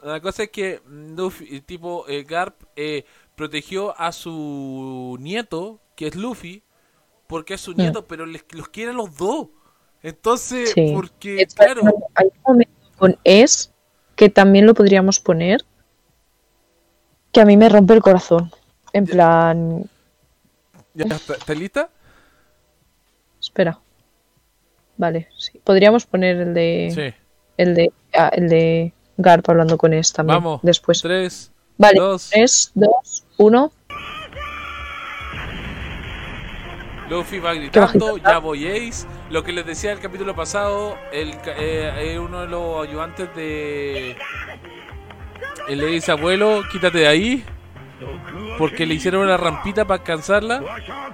[0.03, 6.15] La cosa es que Luffy, tipo eh, Garp, eh, protegió a su nieto, que es
[6.15, 6.61] Luffy,
[7.27, 9.47] porque es su nieto, pero les, los quiere a los dos.
[10.01, 10.91] Entonces, Sí.
[10.93, 11.81] porque, hecho, claro,
[12.15, 13.71] Hay un momento con Es
[14.15, 15.63] que también lo podríamos poner
[17.31, 18.51] que a mí me rompe el corazón.
[18.91, 19.89] En plan,
[20.93, 21.89] ya, ¿está- ¿estás lista?
[23.41, 23.79] espera.
[24.97, 25.59] Vale, sí.
[25.63, 27.22] Podríamos poner el de Sí.
[27.57, 30.59] El de ah, el de Garp hablando con Es también Vamos.
[30.63, 31.01] después.
[31.01, 32.29] Tres, Vale, dos.
[32.31, 33.71] 3, 2, 1.
[37.09, 39.05] Luffy va gritando, ya voy Ace.
[39.29, 44.15] Lo que les decía el capítulo pasado, el, eh, eh, uno de los ayudantes de...
[45.67, 47.43] Él le dice, abuelo, quítate de ahí.
[48.57, 50.61] Porque le hicieron una rampita para alcanzarla.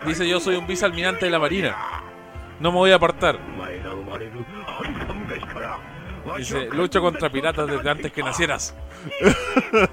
[0.05, 1.75] Dice, yo soy un vicealmirante de la marina.
[2.59, 3.39] No me voy a apartar.
[6.37, 8.75] Dice, lucho contra piratas desde antes que nacieras.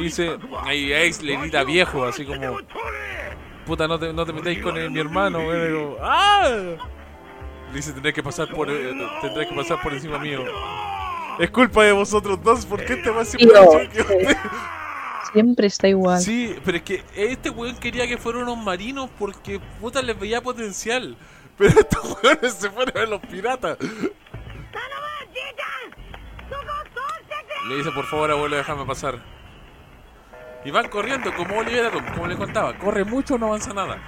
[0.00, 2.58] Dice, ahí Ace le grita viejo, así como...
[3.66, 5.68] Puta, no te, no te metáis con el- mi hermano, güey.
[5.68, 6.48] Digo, ¡Ah!
[7.74, 10.42] Dice, tendré que pasar por eh, tendré que pasar por encima mío.
[11.38, 14.36] Es culpa de vosotros dos, ¿por qué te vas siempre que usted-
[15.32, 16.22] Siempre está igual.
[16.22, 20.40] Sí, pero es que este weón quería que fueran unos marinos porque puta les veía
[20.40, 21.16] potencial.
[21.58, 23.76] Pero estos weones se fueron a los piratas.
[27.68, 29.18] Le dice, por favor, abuelo, déjame pasar.
[30.64, 32.78] Y van corriendo como Oliver Atom, como le contaba.
[32.78, 33.98] Corre mucho, no avanza nada.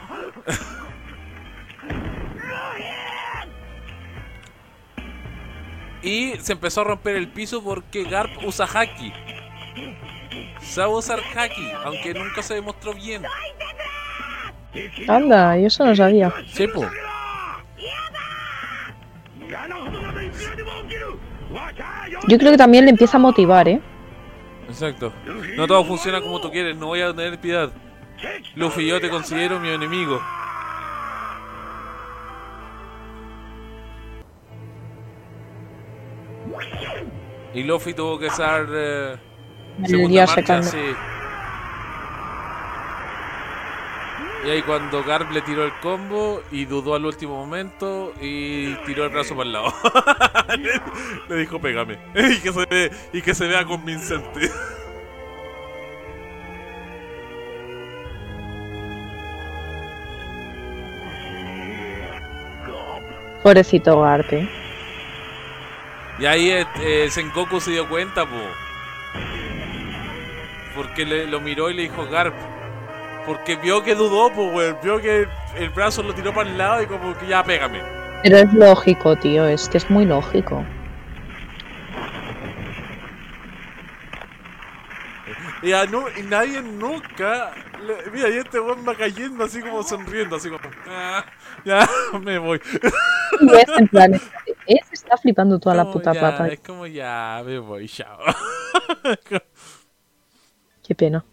[6.02, 9.12] y se empezó a romper el piso porque Garp usa Haki.
[10.62, 13.24] Sabe usar Haki, aunque nunca se demostró bien.
[15.08, 16.32] Anda, yo eso no sabía.
[16.52, 16.88] Sí, po.
[22.28, 23.80] Yo creo que también le empieza a motivar, ¿eh?
[24.68, 25.12] Exacto.
[25.56, 27.70] No todo funciona como tú quieres, no voy a tener piedad.
[28.54, 30.20] Luffy, yo te considero mi enemigo.
[37.52, 39.16] Y Luffy tuvo que usar eh,
[39.84, 40.78] segunda marcha, sí.
[44.44, 49.04] Y ahí cuando Garp le tiró el combo y dudó al último momento y tiró
[49.04, 49.74] el brazo para el lado.
[51.28, 51.98] le dijo pégame.
[52.14, 54.50] y, que se ve- y que se vea convincente.
[63.42, 64.48] Pobrecito Garpe.
[66.18, 68.36] Y ahí eh, eh, Sengoku se dio cuenta, po.
[70.74, 72.34] Porque le, lo miró y le dijo Garp.
[73.30, 74.76] Porque vio que dudó, po, weón.
[74.82, 75.24] Vio que
[75.56, 77.80] el, brazo lo tiró para el lado y como que ya pégame.
[78.24, 80.64] Pero es lógico, tío, es que es muy lógico.
[85.62, 87.52] Y, a nu- y nadie nunca.
[87.86, 90.64] le- mira, y este weón va cayendo así como sonriendo, así como.
[90.88, 91.24] "Ah,
[91.64, 91.88] ya,
[92.20, 92.60] me voy.
[93.42, 94.14] Y es en plan,
[94.66, 96.48] es, está flipando toda la puta ya, papa.
[96.48, 98.18] Es como ya, me voy, chao.
[100.82, 101.24] Qué pena.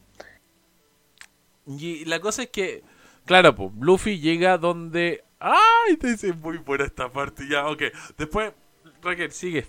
[1.68, 2.84] Y la cosa es que,
[3.26, 5.24] claro, pues, Luffy llega donde.
[5.40, 5.98] ¡Ay!
[5.98, 7.44] Te dice muy buena esta parte.
[7.50, 7.84] Ya, ok.
[8.18, 8.54] Después,
[9.02, 9.68] Raquel, sigue.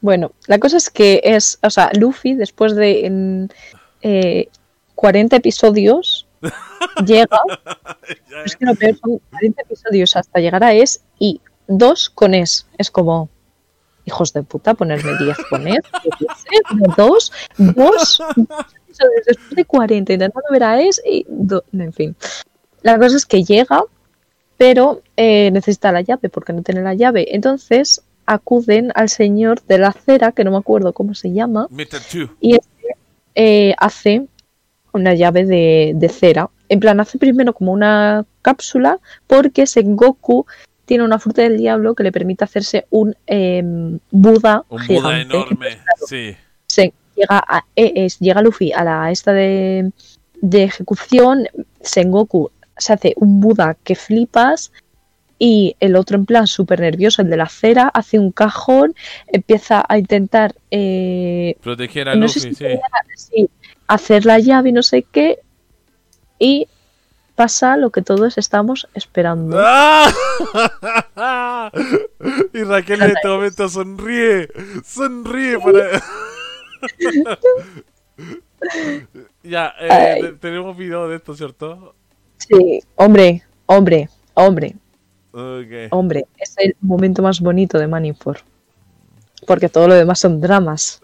[0.00, 1.58] Bueno, la cosa es que es.
[1.62, 3.52] O sea, Luffy, después de en,
[4.02, 4.48] eh,
[4.94, 6.28] 40 episodios,
[7.06, 7.38] llega.
[8.44, 8.56] es eh.
[8.58, 12.66] que lo peor son 40 episodios hasta llegar a es y dos con es.
[12.78, 13.30] Es como
[14.04, 15.80] hijos de puta, ponerme 10 con él,
[16.96, 18.22] 2, 2,
[19.26, 21.26] después de 40 intentando ver a Es y.
[21.72, 22.16] En fin.
[22.82, 23.82] La cosa es que llega,
[24.56, 27.34] pero eh, necesita la llave, porque no tiene la llave.
[27.34, 31.66] Entonces acuden al señor de la acera, que no me acuerdo cómo se llama.
[32.40, 32.96] Y este,
[33.34, 34.26] eh, hace
[34.92, 36.50] una llave de, cera.
[36.68, 40.46] En plan, hace primero como una cápsula, porque Sengoku
[40.84, 43.62] tiene una fruta del diablo que le permite hacerse un eh,
[44.10, 44.64] Buda.
[44.68, 44.86] Un.
[44.86, 46.36] Buda enorme, sí.
[47.22, 49.92] Llega, a, eh, es- llega Luffy a la esta de,
[50.40, 51.46] de ejecución,
[51.80, 54.72] Sengoku se hace un Buda que flipas
[55.38, 58.94] y el otro en plan súper nervioso, el de la cera, hace un cajón,
[59.28, 62.64] empieza a intentar eh, Proteger a no Luffy, sé si sí.
[62.64, 62.80] era-
[63.16, 63.48] sí,
[63.86, 65.38] hacer la llave y no sé qué
[66.38, 66.66] y
[67.36, 69.60] pasa lo que todos estamos esperando.
[72.54, 74.48] Y Raquel en este momento sonríe.
[74.84, 76.02] Sonríe para.
[79.42, 81.94] Ya, eh, tenemos video de esto, ¿cierto?
[82.38, 84.76] Sí, hombre, hombre, hombre,
[85.32, 85.90] Ok.
[85.90, 88.38] hombre, es el momento más bonito de Manifor.
[89.46, 91.00] Porque todo lo demás son dramas.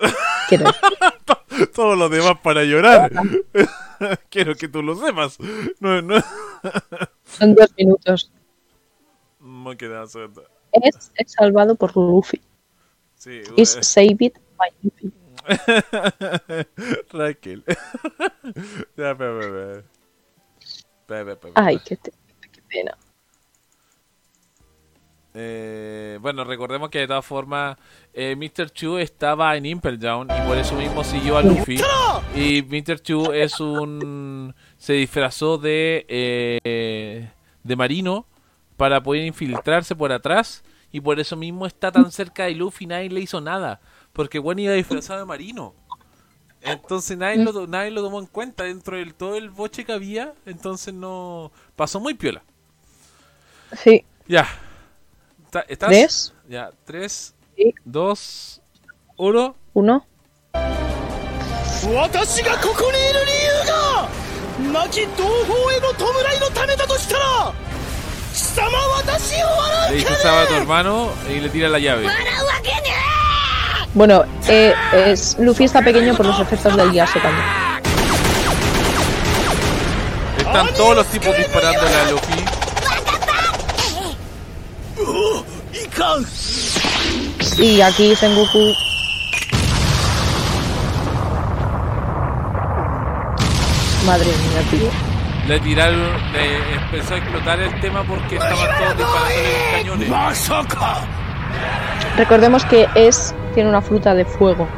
[0.49, 0.67] Quiero.
[1.75, 3.11] Todo lo demás para llorar.
[4.31, 5.39] Quiero que tú lo sepas.
[5.81, 6.23] No, no.
[7.25, 8.31] Son dos minutos.
[9.41, 10.05] No queda.
[10.05, 12.41] Es, es salvado por Luffy.
[13.17, 15.13] Sí, Is eh, saved by Luffy.
[17.13, 17.65] Raquel.
[18.97, 19.83] ya, espera.
[21.55, 22.13] Ay, qué, te-
[22.53, 22.97] qué pena.
[25.35, 27.77] Eh, bueno, recordemos que de todas formas
[28.13, 28.71] eh, Mr.
[28.71, 31.77] Chu estaba en Impel Down y por eso mismo siguió a Luffy.
[32.35, 33.01] Y Mr.
[33.01, 34.55] Chu es un.
[34.79, 36.05] se disfrazó de.
[36.09, 37.31] eh,
[37.63, 38.27] de marino
[38.77, 40.65] para poder infiltrarse por atrás.
[40.91, 43.79] Y por eso mismo está tan cerca de Luffy, nadie le hizo nada
[44.18, 45.74] Porque bueno iba disfrazado de marino.
[46.62, 50.34] Entonces nadie lo, nadie lo tomó en cuenta dentro del todo el boche que había.
[50.46, 51.52] Entonces no.
[51.76, 52.42] pasó muy piola.
[53.84, 54.48] Sí, Ya.
[55.50, 55.90] Ta- ¿Estás?
[55.90, 56.34] ¿Tres?
[56.48, 57.74] Ya, tres, Sí.
[57.86, 58.62] dos,
[59.18, 59.56] uno.
[59.74, 60.06] uno.
[61.86, 63.32] 私がここにいる理
[64.72, 67.54] 由が亡き同胞への弔いのためだとしたら
[68.34, 72.06] 貴様私を Le 笑う dice Saba a tu hermano y le tira la llave.
[72.06, 73.07] 笑うわけね
[73.95, 77.47] bueno, eh, es, Luffy está pequeño por los efectos del Yasuo también.
[80.39, 82.45] Están todos los tipos disparándole a Luffy.
[87.59, 88.73] Y aquí Sengoku
[94.07, 94.91] Madre mía, tío.
[95.49, 100.09] Le tiraron, le empezó a explotar el tema porque estaban todos disparando cañones.
[100.09, 100.11] Eh.
[102.19, 104.69] Recordemos que es tiene una fruta de fuego.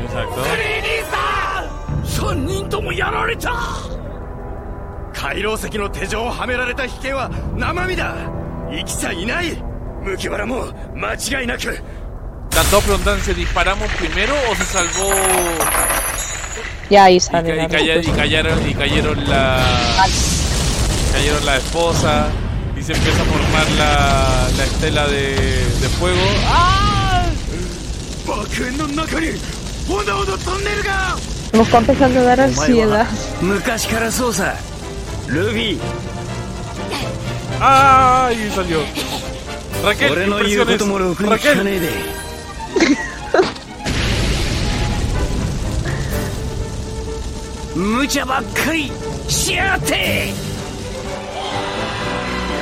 [0.00, 0.42] Exacto.
[12.50, 15.10] Tanto preguntan, ¿se disparamos primero o se salvó?
[16.90, 17.56] Ya ahí sale.
[17.56, 18.12] Y, y, y,
[18.54, 18.70] pues.
[18.70, 19.60] y cayeron la.
[21.12, 22.28] Cayeron la esposa
[22.76, 26.17] y se empieza a formar la, la estela de de fuego.
[26.47, 27.25] ¡Ah!
[28.27, 29.31] 爆炎の中に
[29.87, 31.17] 炎のトンネルが
[31.53, 33.05] Nos está empezando a dar ansiedad.
[33.41, 34.55] 昔からそうさ
[35.27, 35.79] ルビー
[37.59, 38.29] ¡Ah!
[38.31, 38.79] Y salió.
[39.83, 41.79] Raquel, 俺の言うこともろくに聞か Raquel, ね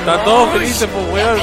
[0.07, 1.41] Están todos felices, pues, weón.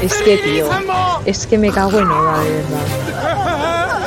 [0.00, 0.70] Es que, tío,
[1.26, 4.00] es que me cago en Eva, de verdad.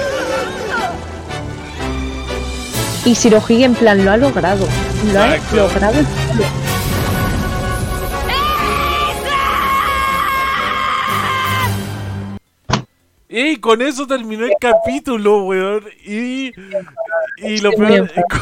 [3.06, 4.68] Y Shirohige, en plan, lo ha logrado.
[5.14, 6.02] Lo ha logrado.
[13.32, 15.84] Y con eso terminó el capítulo, weón.
[16.04, 16.52] Y,
[17.38, 18.40] y lo peor, con,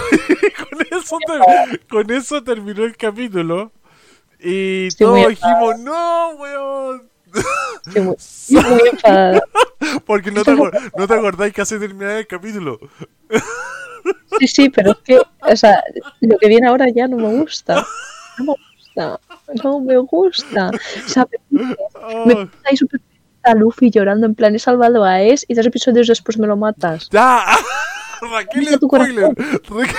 [0.70, 3.72] con eso ter- con eso terminó el capítulo.
[4.40, 7.10] Y todos dijimos, no, weón.
[7.86, 9.42] Estoy muy, estoy muy enfadada.
[10.06, 12.80] Porque no te, no te acordáis que hace terminar el capítulo.
[14.40, 15.84] Sí, sí, pero es que, o sea,
[16.22, 17.86] lo que viene ahora ya no me gusta.
[18.38, 19.20] No me gusta.
[19.64, 20.72] No me gusta.
[21.06, 21.76] O sea, me, me
[22.66, 23.02] Ah, súper
[23.48, 26.56] a Luffy llorando en plan, he salvado a Es y dos episodios después me lo
[26.58, 27.10] matas.
[27.12, 27.44] ya.
[28.22, 29.30] Raquel tu spoiler.
[29.36, 29.96] Raquel-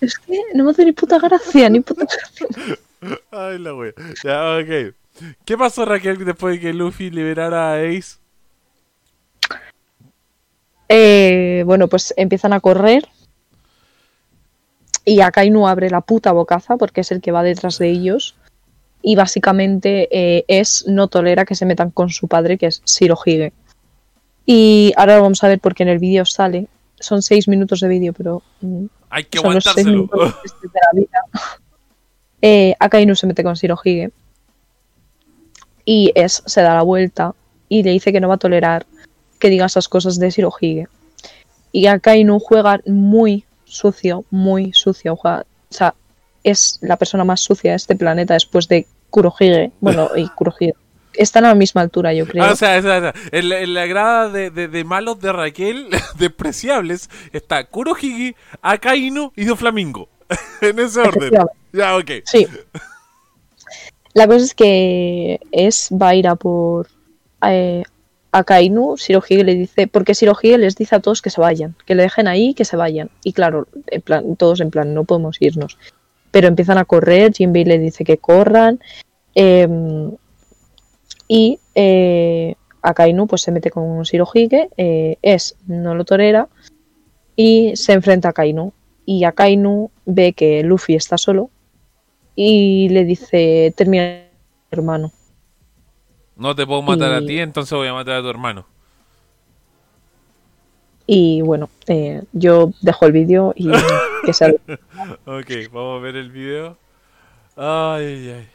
[0.00, 2.76] Es que no me hace ni puta gracia, ni puta gracia.
[3.30, 3.92] Ay, la wea.
[4.24, 4.94] Ya, ok.
[5.44, 8.16] ¿Qué pasó, Raquel, después de que Luffy liberara a Ace?
[10.88, 13.08] Eh, bueno, pues empiezan a correr.
[15.04, 18.36] Y Akainu abre la puta bocaza porque es el que va detrás de ellos.
[19.02, 23.52] Y básicamente eh, es no tolera que se metan con su padre, que es Shirohige.
[24.46, 26.68] Y ahora lo vamos a ver porque en el vídeo sale.
[27.00, 30.80] Son seis minutos de vídeo, pero mm, Hay que son los seis minutos tristes de
[30.80, 31.18] la vida.
[32.44, 34.10] Eh, Akainu se mete con Shirohige.
[35.84, 37.34] Y es, se da la vuelta
[37.68, 38.84] y le dice que no va a tolerar
[39.38, 40.88] que diga esas cosas de Shirohige.
[41.70, 45.14] Y Akainu juega muy sucio, muy sucio.
[45.14, 45.94] juega- o sea,
[46.44, 49.70] es la persona más sucia de este planeta después de Kurohige.
[49.80, 50.74] Bueno, y Kurohige.
[51.14, 52.42] Están a la misma altura, yo creo.
[52.42, 54.82] Ah, o sea, o sea, o sea, en, la, en la grada de, de- de
[54.84, 55.88] malos de Raquel,
[56.18, 60.08] despreciables, está Kurohige, Akainu y Doflamingo.
[60.62, 61.30] en ese orden.
[61.72, 62.10] Ya, ok.
[62.24, 62.46] Sí.
[64.14, 66.88] La cosa es que es va a ir a por
[67.46, 67.82] eh,
[68.30, 68.96] a Kainu.
[68.96, 72.28] Shirohige le dice, porque Shirohige les dice a todos que se vayan, que le dejen
[72.28, 73.10] ahí, que se vayan.
[73.24, 75.76] Y claro, en plan, todos en plan, no podemos irnos.
[76.32, 78.80] Pero empiezan a correr, Jinbei le dice que corran.
[79.34, 80.10] em,
[81.28, 86.48] y eh, Akainu pues se mete con Shirohige, eh, es no lo tolera
[87.36, 88.72] y se enfrenta a Kainu.
[89.06, 91.50] Y Akainu ve que Luffy está solo
[92.34, 94.24] y le dice, termina
[94.70, 95.12] hermano.
[96.36, 98.66] No te puedo matar a ti, entonces voy a matar a tu hermano.
[101.06, 103.68] Y bueno, eh, yo dejo el vídeo y
[104.24, 104.48] que sea...
[105.26, 106.76] Ok, vamos a ver el video.
[107.56, 108.48] Ay, ay.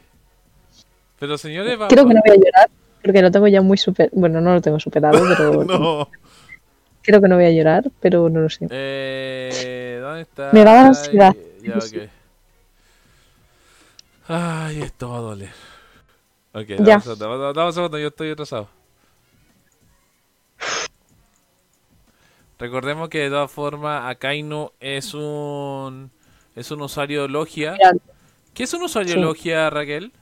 [1.18, 1.92] Pero señores, vamos.
[1.92, 2.70] Creo que no voy a llorar
[3.02, 4.10] porque lo tengo ya muy super...
[4.12, 6.08] Bueno, no lo tengo superado, pero No.
[7.02, 8.66] creo que no voy a llorar, pero no lo sé.
[8.70, 10.50] Eh, ¿Dónde está?
[10.52, 11.36] Me va a dar Ay, ansiedad.
[11.62, 12.08] Ya, ok.
[14.28, 15.50] Ay, esto va a doler.
[16.52, 16.98] Ok, Ya.
[17.16, 18.68] dame un segundo, yo estoy atrasado.
[22.58, 26.10] Recordemos que de todas formas Akainu es un
[26.56, 27.76] es un usuario Logia.
[28.54, 29.20] ¿Qué es un usuario Sí.
[29.20, 30.12] Logia, Raquel?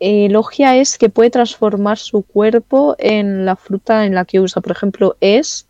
[0.00, 4.60] eh, Logia es que puede transformar su cuerpo en la fruta en la que usa,
[4.62, 5.66] por ejemplo, es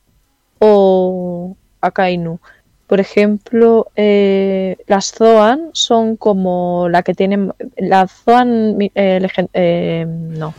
[0.60, 2.38] o Akainu.
[2.86, 7.52] Por ejemplo, eh, las Zoan son como la que tienen.
[7.78, 10.54] La Zoan eh, eh, no,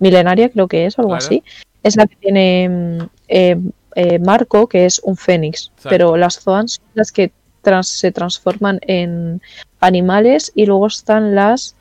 [0.00, 1.24] milenaria, creo que es, algo Claro.
[1.24, 1.44] así.
[1.84, 5.66] Es la que tiene mm, eh, Marco, que es un fénix.
[5.68, 5.88] Exacto.
[5.90, 7.32] Pero las Zoan son las que
[7.62, 9.40] trans- se transforman en
[9.80, 11.74] animales y luego están las.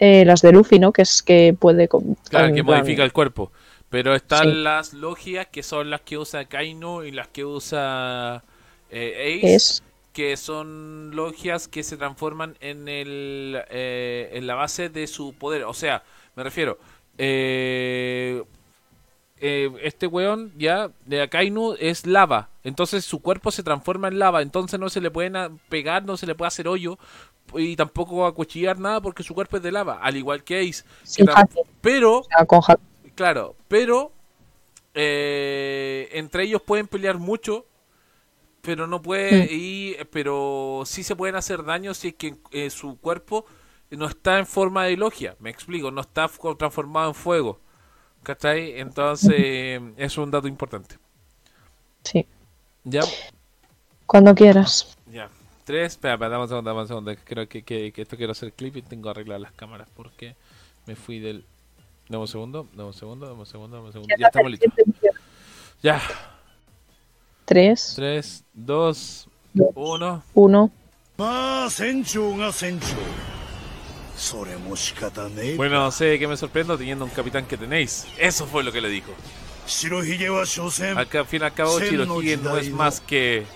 [0.00, 0.92] eh, las de Luffy, ¿no?
[0.92, 1.88] Que es que puede.
[2.28, 3.50] Claro, que modifica el cuerpo.
[3.90, 4.54] Pero están Sí.
[4.54, 8.42] las logias que son las que usa Kaino y las que usa
[8.90, 9.82] eh, Ace, Es.
[10.12, 15.62] que son logias que se transforman en el eh, en la base de su poder.
[15.64, 16.02] O sea,
[16.34, 16.78] me refiero,
[17.18, 18.42] eh,
[19.46, 24.40] eh, este weón ya de Akainu es lava, entonces su cuerpo se transforma en lava,
[24.40, 26.98] entonces no se le pueden pegar, no se le puede hacer hoyo,
[27.54, 30.82] y tampoco acuchillar nada porque su cuerpo es de lava, al igual que Ace.
[31.14, 31.26] Que
[31.82, 33.10] pero, O sea, con haki.
[33.14, 34.12] claro, pero
[34.94, 37.66] eh, entre ellos pueden pelear mucho,
[38.62, 39.48] pero no puede Mm.
[39.50, 43.44] y pero sí se pueden hacer daño si es que eh, su cuerpo
[43.90, 47.60] no está en forma de logia, me explico, no está transformado en fuego.
[48.23, 48.79] ¿Cachai?
[48.79, 50.97] Entonces, es un dato importante.
[52.03, 52.25] Sí.
[52.83, 53.01] ¿Ya?
[54.05, 54.97] Cuando quieras.
[55.11, 55.29] Ya.
[55.63, 57.15] Tres, espera, espera, dame un segundo, dame un segundo.
[57.23, 60.35] Creo que, que, que esto quiero hacer clip y tengo que arreglar las cámaras porque
[60.85, 61.45] me fui del.
[62.07, 64.15] Dame un segundo, dame un segundo, dame un segundo, dame un segundo.
[64.17, 64.73] Ya estamos listos.
[65.81, 66.01] Ya.
[67.45, 69.69] Tres, Tres, dos, Dos.
[69.75, 70.23] uno.
[70.33, 70.71] uno.
[71.19, 73.32] まあ船長が船長それも仕方ねえか
[75.56, 78.06] bueno, sé que me sorprendo teniendo un capitán que tenéis.
[78.18, 79.12] Eso fue lo que le dijo.
[80.98, 83.46] Al fin y al cabo, Shirohige no es más que.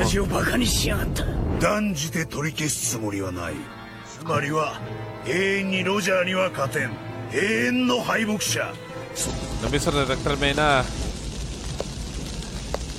[9.62, 10.86] No empiezo a retractarme de nada.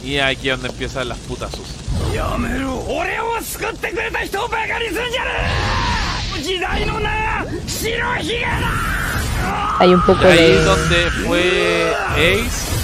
[0.05, 1.67] Y aquí es donde empiezan las putas sus.
[9.79, 10.59] Hay un poco y ahí de...
[10.59, 12.75] Ahí donde fue Ace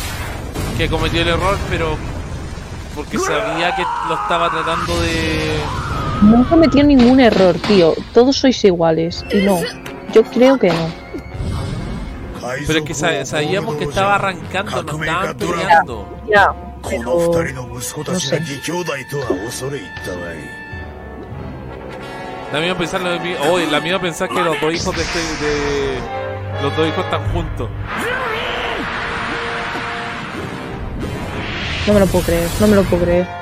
[0.77, 1.97] que cometió el error, pero
[2.95, 5.59] porque sabía que lo estaba tratando de...
[6.23, 7.95] No cometió ningún error, tío.
[8.13, 9.25] Todos sois iguales.
[9.31, 9.61] Y no,
[10.13, 11.10] yo creo que no.
[12.67, 16.19] Pero es que sabíamos que estaba arrancando, no estaban peleando.
[16.29, 16.55] Ya,
[22.53, 23.01] La misma pensar,
[24.01, 27.69] pensar que los dos hijos de, este, de los dos hijos están juntos.
[31.87, 33.40] No me lo puedo creer, no me lo puedo creer.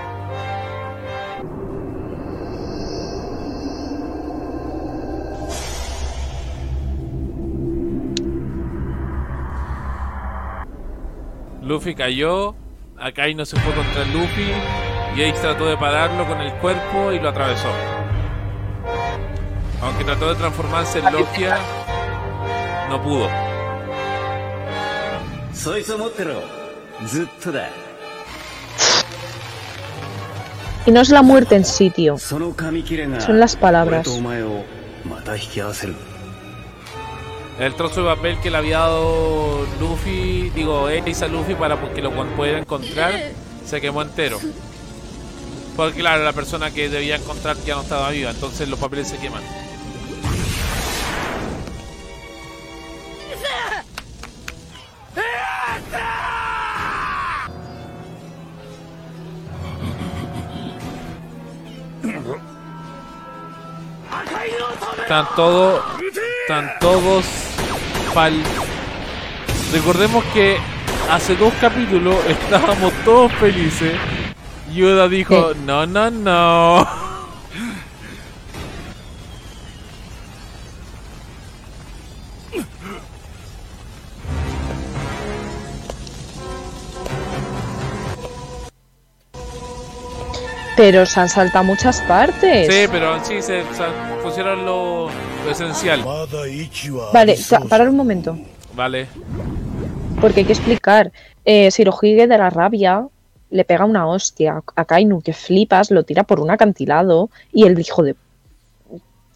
[11.69, 12.55] Luffy cayó,
[12.99, 14.51] Akai no se fue contra Luffy
[15.15, 17.69] y Ace trató de pararlo con el cuerpo y lo atravesó.
[19.83, 21.59] Aunque trató de transformarse en Logia,
[22.89, 23.29] no pudo.
[25.53, 25.85] Soy
[30.87, 32.55] y no es la muerte en sitio, son
[33.39, 34.09] las palabras.
[37.59, 42.01] El trozo de papel que le había dado Luffy, digo, Ace a Luffy para que
[42.01, 43.33] lo pudiera encontrar,
[43.67, 44.39] se quemó entero.
[45.77, 49.19] Porque claro, la persona que debía encontrar ya no estaba viva, entonces los papeles se
[49.19, 49.43] queman.
[65.03, 65.83] Están todos,
[66.49, 67.27] están todos
[68.15, 68.33] pal.
[69.71, 70.57] Recordemos que
[71.11, 73.93] hace dos capítulos estábamos todos felices.
[74.73, 76.89] Y Oda dijo, no, no, no.
[90.77, 92.73] Pero se han saltado muchas partes.
[92.73, 93.85] Sí, pero sí, se, se
[94.23, 96.05] pusieron lo, lo esencial.
[97.13, 97.37] Vale,
[97.69, 98.39] parar un momento.
[98.75, 99.09] Vale.
[100.21, 101.13] Porque hay que explicar.
[101.45, 103.07] Eh, Shirohige de la rabia
[103.51, 107.79] le pega una hostia a Kainu, que flipas, lo tira por un acantilado y el
[107.79, 108.15] hijo de...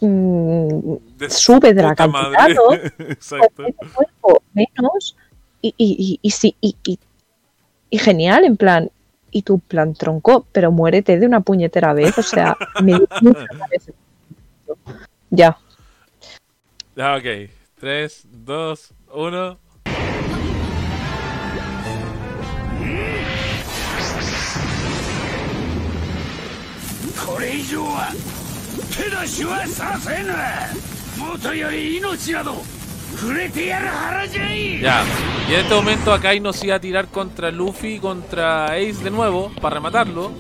[0.01, 2.71] Mm, de sube del acantilado.
[4.53, 5.17] Menos
[5.63, 6.21] y, y,
[6.61, 6.99] y,
[7.91, 8.91] y, genial, en plan...
[9.35, 13.01] Y tu plan tronco, pero muérete de una puñetera vez, o sea, me.
[15.31, 15.57] Ya.
[16.99, 19.59] Ah, ok, 3, 2, 1.
[34.81, 35.05] Ya,
[35.49, 39.51] y en este momento Akai nos iba a tirar contra Luffy, contra Ace de nuevo,
[39.63, 40.31] para rematarlo.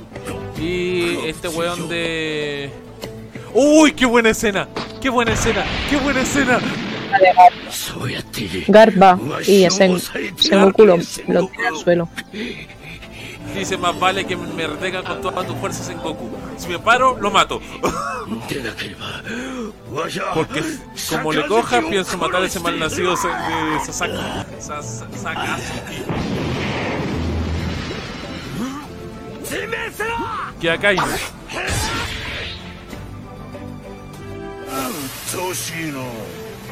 [0.59, 2.70] Y este weón de
[3.55, 4.68] ¡Uy, qué buena escena!
[5.00, 5.64] ¡Qué buena escena!
[5.90, 6.59] ¡Qué buena escena!
[8.68, 10.00] Garba y Sen
[10.36, 10.96] Sengoku lo,
[11.28, 12.09] lo tira suelo.
[13.55, 16.30] Dice, más vale que me retenga con todas tus fuerzas en Goku.
[16.57, 17.61] Si me paro, lo mato.
[20.34, 20.62] Porque
[21.11, 23.16] como le coja, pienso matar a ese malnacido de
[23.84, 24.46] Sasaka.
[24.59, 25.48] Sasaki.
[30.61, 30.96] Que acá hay.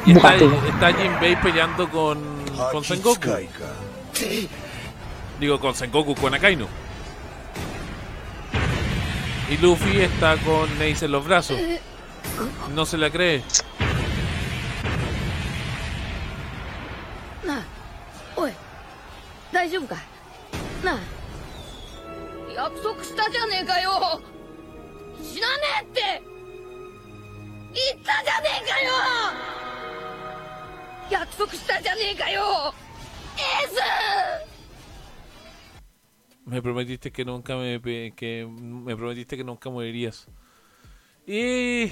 [0.07, 2.19] Y está, está Jinbei peleando con,
[2.85, 3.29] Sengoku.
[5.39, 6.67] Digo, con Sengoku, con Akainu.
[9.51, 11.59] Y Luffy está con Neis en los brazos.
[12.75, 13.43] No se la cree.
[27.73, 28.93] 言ったじゃねえかよ
[31.11, 32.75] 約束したじゃねえかよ
[33.37, 34.51] エース
[36.47, 37.81] Me prometiste que nunca me
[38.13, 40.27] que me prometiste que nunca morirías.
[41.29, 41.91] Y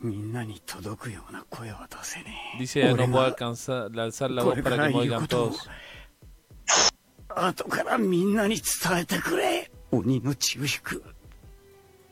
[0.00, 5.08] みんなに届くような声は出せねえ dice no 俺 puedo が alcanzar alzar la こ voz para ら que 言
[5.08, 5.70] me う oigan ことを todos.
[7.28, 11.02] 後からみんなに伝えてくれ鬼の血を引く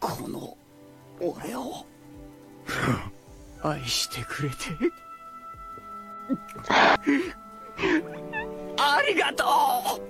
[0.00, 0.56] この
[1.23, 1.85] 俺を
[3.63, 4.55] 愛してくれて
[8.77, 10.09] ありがとう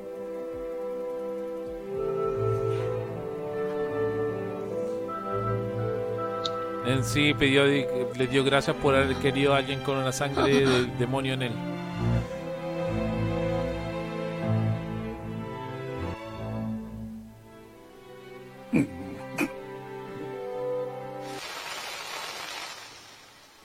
[6.85, 10.97] En sí pidió le dio gracias por haber querido a alguien con una sangre del
[10.97, 11.51] demonio en él.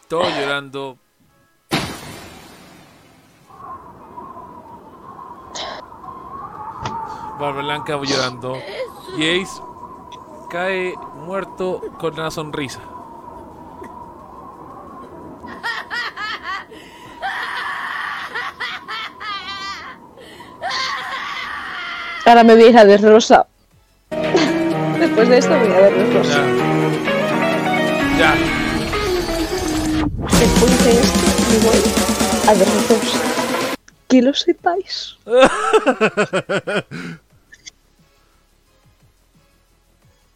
[0.09, 0.97] Todo llorando.
[7.39, 8.57] Barba Blanca llorando.
[9.19, 9.61] Y Ace
[10.49, 12.79] cae muerto con una sonrisa.
[22.25, 23.45] Ahora me voy a ir a Desrosa.
[24.09, 26.45] Después de esto voy a Desrosa.
[28.17, 28.35] Ya.
[28.35, 28.58] Ya.
[30.39, 31.19] Después de esto
[31.51, 31.81] me voy
[32.47, 33.19] a Desrosa.
[34.07, 35.17] Que lo sepáis.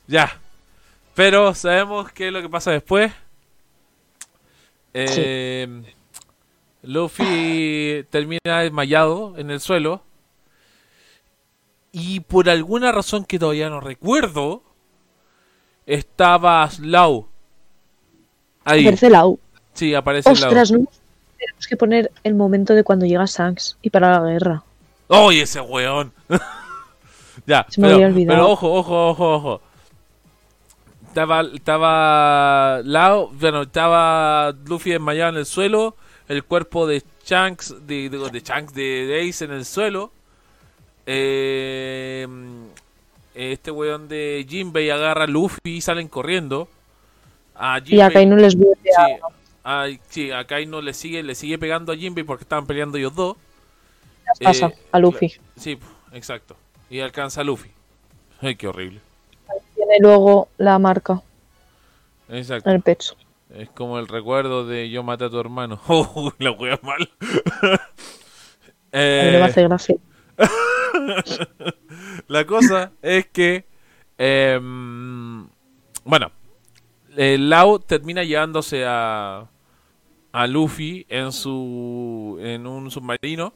[0.08, 0.40] Ya.
[1.16, 3.12] Pero sabemos qué es lo que pasa después.
[4.94, 5.68] Eh,
[6.84, 10.04] Luffy termina desmayado en el suelo.
[11.92, 14.64] Y por alguna razón que todavía no recuerdo,
[15.86, 17.28] estaba Slow.
[18.66, 18.82] Ahí.
[18.82, 19.40] Aparece la U.
[19.74, 20.82] Sí, aparece Ostras, Lau.
[20.82, 20.88] no.
[21.38, 24.64] Tenemos que poner el momento de cuando llega Shanks y para la guerra.
[25.08, 26.14] ¡Oye, ese weón!
[27.46, 28.38] ya, Se me pero, había olvidado.
[28.40, 29.62] pero ojo, ojo, ojo, ojo.
[31.08, 35.96] Estaba, estaba Lao, bueno, estaba Luffy desmayado en el suelo,
[36.28, 40.12] el cuerpo de Shanks, de, de, de Shanks, de, Ace en el suelo.
[41.06, 42.28] Eh,
[43.36, 46.68] este weón de Jinbei agarra a Luffy y salen corriendo.
[47.56, 49.18] A Y acá Jinbei- no les vuelve Sí, a...
[49.64, 53.16] a, sí, a Kaino le sigue, le sigue pegando a Jinbei porque estaban peleando ellos
[53.16, 53.38] dos.
[54.42, 55.34] pasa Eh, a Luffy.
[55.56, 55.78] Sí,
[56.12, 56.56] exacto.
[56.90, 57.72] Y alcanza a Luffy.
[58.42, 59.02] Ay, qué horrible.
[59.76, 61.22] Tiene luego la marca
[62.30, 62.70] Exacto.
[62.70, 63.16] en el pecho.
[63.50, 65.80] Es como el recuerdo de yo maté a tu hermano.
[65.88, 67.10] Oh, la wea mal.
[68.92, 69.96] No me Eh, hace gracia.
[72.28, 73.66] la cosa es que,
[74.20, 75.48] em,
[76.04, 76.32] bueno,
[77.18, 79.48] el Lau termina llevándose a,
[80.34, 83.54] a Luffy en su en un submarino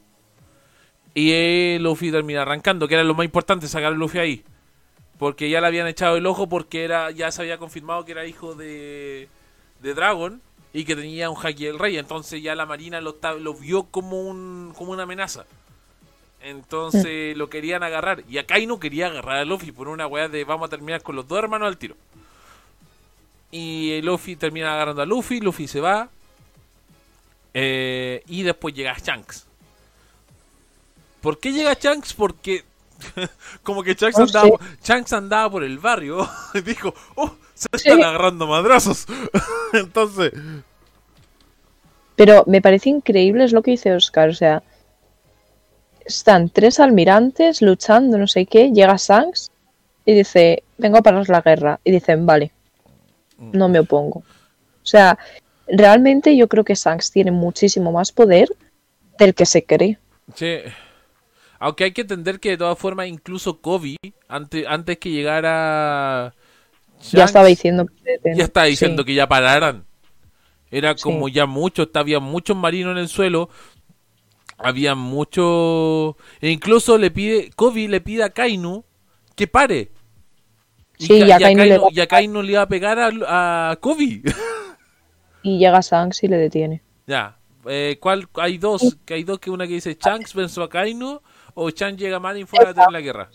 [1.18, 4.44] y eh, Luffy termina arrancando, que era lo más importante, sacar a Luffy ahí.
[5.18, 8.24] Porque ya le habían echado el ojo porque era ya se había confirmado que era
[8.24, 9.28] hijo de,
[9.80, 10.40] de Dragon
[10.72, 11.98] y que tenía un Haki del Rey.
[11.98, 15.44] Entonces ya la Marina lo, lo vio como, un, como una amenaza.
[16.40, 18.22] Entonces lo querían agarrar.
[18.28, 21.26] Y Akainu quería agarrar a Luffy por una weá de vamos a terminar con los
[21.26, 21.96] dos hermanos al tiro.
[23.50, 26.10] Y Luffy termina agarrando a Luffy, Luffy se va.
[27.54, 29.46] Eh, y después llega Shanks.
[31.20, 32.14] ¿Por qué llega Shanks?
[32.14, 32.64] Porque
[33.62, 34.50] como que Shanks, No andaba.
[34.82, 37.88] Shanks andaba por el barrio y dijo, oh, se Sí.
[37.88, 39.06] están agarrando madrazos.
[39.72, 40.32] Entonces,
[42.16, 44.28] Pero me parece increíble es lo que dice Oscar.
[44.30, 44.62] O sea,
[46.04, 48.70] están tres almirantes luchando, no sé qué.
[48.72, 49.50] Llega Shanks
[50.04, 51.80] y dice: Vengo a parar la guerra.
[51.84, 52.52] Y dicen: Vale,
[53.38, 54.20] no me opongo.
[54.20, 55.18] O sea,
[55.70, 58.48] realmente yo creo que Shanks tiene muchísimo más poder
[59.18, 59.98] del que se cree.
[60.34, 60.56] Sí.
[61.58, 63.96] Aunque hay que entender que de todas formas, incluso Kobe,
[64.28, 66.32] antes, antes que llegara.
[67.12, 69.06] Ya estaba diciendo que ya estaba diciendo sí.
[69.06, 69.84] que ya pararan.
[70.70, 71.02] Era Sí.
[71.02, 73.48] como ya mucho, había muchos marinos en el suelo.
[74.58, 76.16] Había mucho.
[76.40, 77.50] E incluso le pide.
[77.56, 78.84] Kobe le pide a Kainu
[79.36, 79.90] que pare.
[80.98, 83.76] Sí, y a Kainu le da- y a Kainu le iba a pegar a, a
[83.76, 84.22] Kobe.
[85.48, 86.82] Y llega Shanks y le detiene.
[87.06, 87.34] ya.
[87.66, 88.28] Eh, ¿cuál?
[88.34, 88.96] Hay dos.
[89.04, 91.20] Que hay dos que una que dice Shanks versus a Kainu.
[91.54, 93.28] O Shanks llega a Marineford a tener la guerra.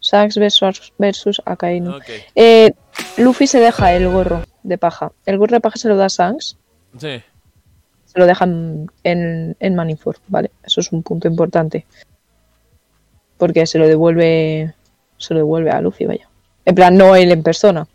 [0.00, 1.98] Shanks versus, versus Akainu.
[2.34, 2.72] Eh,
[3.16, 5.12] Luffy se deja el gorro de paja.
[5.24, 6.58] El gorro de paja se lo da a Shanks.
[6.98, 7.22] Sí.
[8.06, 9.76] Se lo dejan en, en
[10.28, 10.50] ¿vale?
[10.62, 11.86] Eso es un punto importante.
[13.38, 14.74] Porque se lo devuelve.
[15.18, 16.28] Se lo devuelve a Luffy, vaya.
[16.64, 17.86] En plan, no él en persona.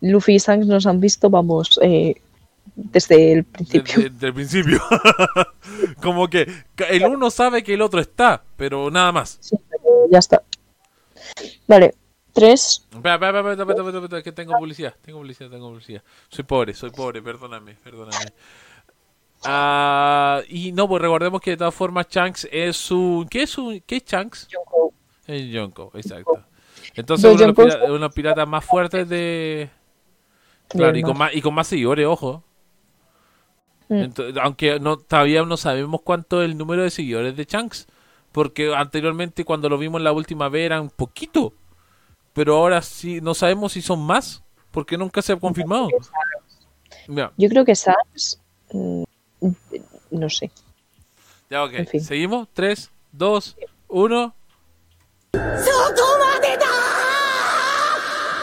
[0.00, 2.14] Luffy y Shanks nos han visto, vamos, eh,
[2.78, 3.94] desde el principio.
[3.96, 4.80] Desde, desde el principio.
[6.02, 6.48] Como que
[6.88, 9.38] el uno sabe que el otro está, pero nada más.
[9.40, 9.56] Sí,
[10.10, 10.42] ya está.
[11.66, 11.94] Vale,
[12.32, 12.86] tres.
[12.92, 16.02] Espera, espera, espera, espera, espera, espera, que tengo publicidad, tengo publicidad, tengo publicidad.
[16.28, 18.32] Soy pobre, soy pobre, perdóname, perdóname.
[19.44, 23.28] Ah, y no, pues recordemos que de todas formas Shanks es un...
[23.28, 23.80] ¿Qué es un...
[23.80, 24.48] ¿Qué es Shanks?
[25.26, 26.44] Es Yonko, exacto.
[26.94, 29.70] Entonces uno de los uno de los piratas más fuertes de...
[30.68, 32.44] Claro, y con más, y con más seguidores, ojo.
[33.88, 34.04] Mm.
[34.42, 37.86] Aunque no todavía no sabemos cuánto es el número de seguidores de Shanks.
[38.32, 41.54] Porque anteriormente cuando lo vimos la última vez eran poquito.
[42.34, 44.42] Pero ahora sí, no sabemos si son más.
[44.70, 45.88] Porque nunca se ha confirmado.
[47.08, 48.40] Mira, Yo creo que Shanks.
[48.72, 49.02] mm,
[50.10, 50.50] No sé.
[51.50, 51.72] ya ok.
[51.74, 52.00] En fin.
[52.02, 52.48] Seguimos.
[52.52, 53.56] 3, 2,
[53.88, 54.34] 1.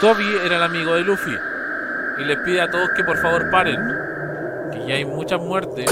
[0.00, 1.34] Toby era el amigo de Luffy.
[2.18, 3.80] Y les pide a todos que por favor paren.
[4.86, 5.86] Y hay muchas muertes.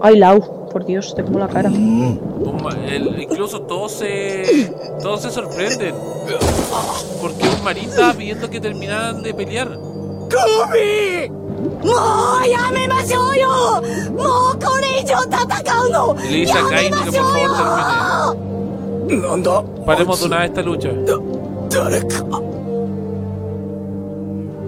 [0.00, 1.70] Ay, Lau, por Dios, tengo la cara.
[1.70, 5.94] Incluso todos se, todos se sorprenden.
[7.20, 9.78] Porque un marín pidiendo que terminaran de pelear.
[16.28, 17.50] Y le a Kain que por favor
[19.06, 19.84] termine.
[19.84, 20.90] Paremos de una vez esta lucha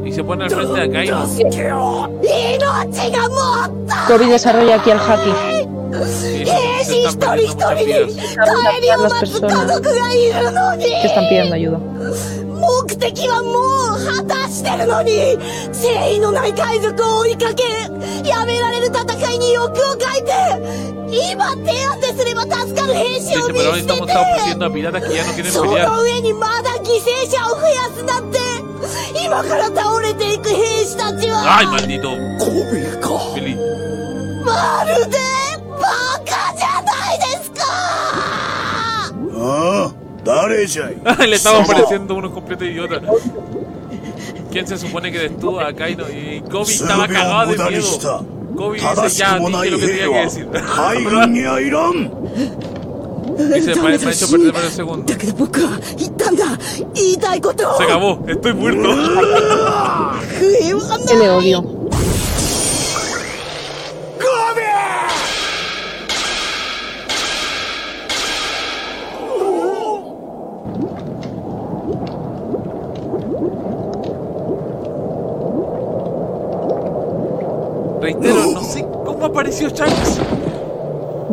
[0.05, 3.35] y se pone al frente de Kainu 助けよ命がも
[3.67, 5.29] っ Kobe desarrolla aquí el haki.
[5.91, 9.13] y 兵 se, 士 se 一 están 人 perdiendo 一 muchas 人に vidas 帰りを las
[9.13, 11.77] 待つ家 personas 族がいるのに que están pidiendo ayuda.
[12.59, 13.49] 目的はも
[13.95, 17.63] う果たしてるのに誠意のない海賊を追いかけ
[18.27, 20.31] やめられる戦いに欲をかいて
[21.31, 21.71] 今手
[22.01, 25.63] 当てすれば助かる兵士 dice を見 pero ahora 捨て estamos て ofreciendo a piratas que ya no quieren そ
[25.63, 28.39] pelear の上にまだ犠牲者を増やすなんて
[29.34, 33.56] 今から倒れていく兵士たちは ay maldito コビか Billy
[34.44, 35.18] まるで
[35.70, 35.88] バ
[36.24, 37.64] カじゃないですか
[39.36, 39.92] ああ
[40.24, 43.02] 誰じゃい le estamos pareciendo unos completos idiotas
[44.52, 46.04] ¿Quién se supone que detuvo a Kaino?
[46.08, 48.22] Y Kobe estaba 全てを cagado 無 de 駄に miedo した
[48.54, 50.46] Kobe 正 dice し ya くもな dije い lo que 兵 tenía que は decir
[50.62, 52.10] 海軍にはいらん
[53.56, 55.16] Y se para hecho perder varios segundos.
[57.78, 58.90] Se acabó, estoy muerto.
[61.10, 61.73] El odio.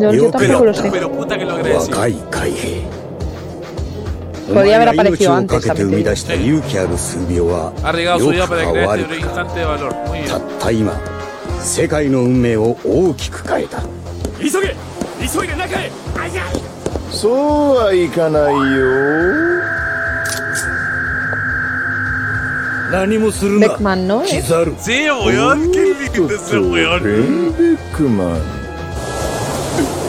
[0.02, 0.89] Yo, yo tampoco pero, lo sé.
[0.91, 1.91] Pero puta que lo agradecí.
[4.54, 5.70] Podría haber aparecido antes.
[5.70, 5.72] Ha
[7.84, 9.95] arriesgado su vida para crear este instante de valor.
[10.08, 10.32] Muy bien.
[11.64, 13.84] 世界の運命を大きく変えた
[14.39, 14.76] 急げ
[15.22, 15.91] 急いで中へ
[17.12, 18.60] そうはいかないよ
[22.91, 25.82] 何もするなベックマンのキザルゼをやっけ
[26.18, 28.61] るんですよベックマン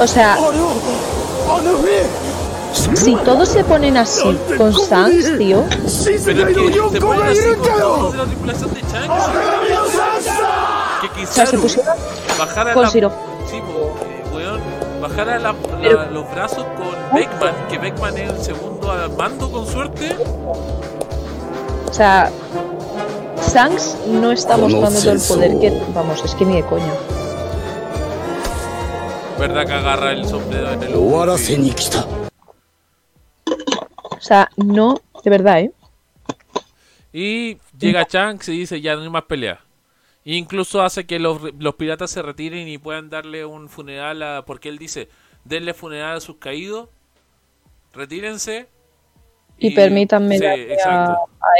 [0.00, 0.36] O sea,
[2.94, 5.64] si todos se ponen así con Sans, tío.
[5.86, 6.98] Sí, se me ha ido Que
[11.24, 11.96] o se pusieron
[12.74, 14.58] con eh,
[15.00, 19.66] Bajara la, la, los brazos con Beckman, que Beckman es el segundo al mando con
[19.66, 20.16] suerte.
[21.90, 22.30] O sea,
[23.40, 25.82] Sans no está mostrando todo el poder que.
[25.92, 26.92] Vamos, es que ni de coña.
[29.42, 31.34] ¿Verdad que agarra el sombrero en el hombro?
[31.34, 31.38] O
[34.20, 35.72] sea, no, de verdad, ¿eh?
[37.12, 39.58] Y llega Chang, y dice, ya no hay más pelea.
[40.24, 41.40] Incluso hace que los,
[41.76, 44.44] piratas se retiren y puedan darle un funeral a...
[44.46, 45.08] Porque él dice,
[45.44, 46.88] denle funeral a sus caídos,
[47.92, 48.68] retírense.
[49.58, 51.16] Y, permítanme darle a,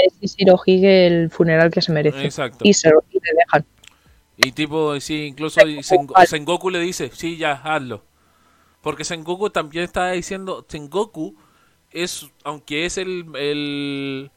[0.07, 2.25] ese Shirohige el funeral que se merece.
[2.25, 2.61] exacto.
[2.63, 3.67] Y se lo le dejan.
[4.45, 8.03] Y tipo, sí, incluso Sen- Sengoku le dice, sí, ya, hazlo.
[8.81, 11.37] Porque Sengoku también estaba diciendo, Sengoku
[11.91, 14.31] es, aunque es el, el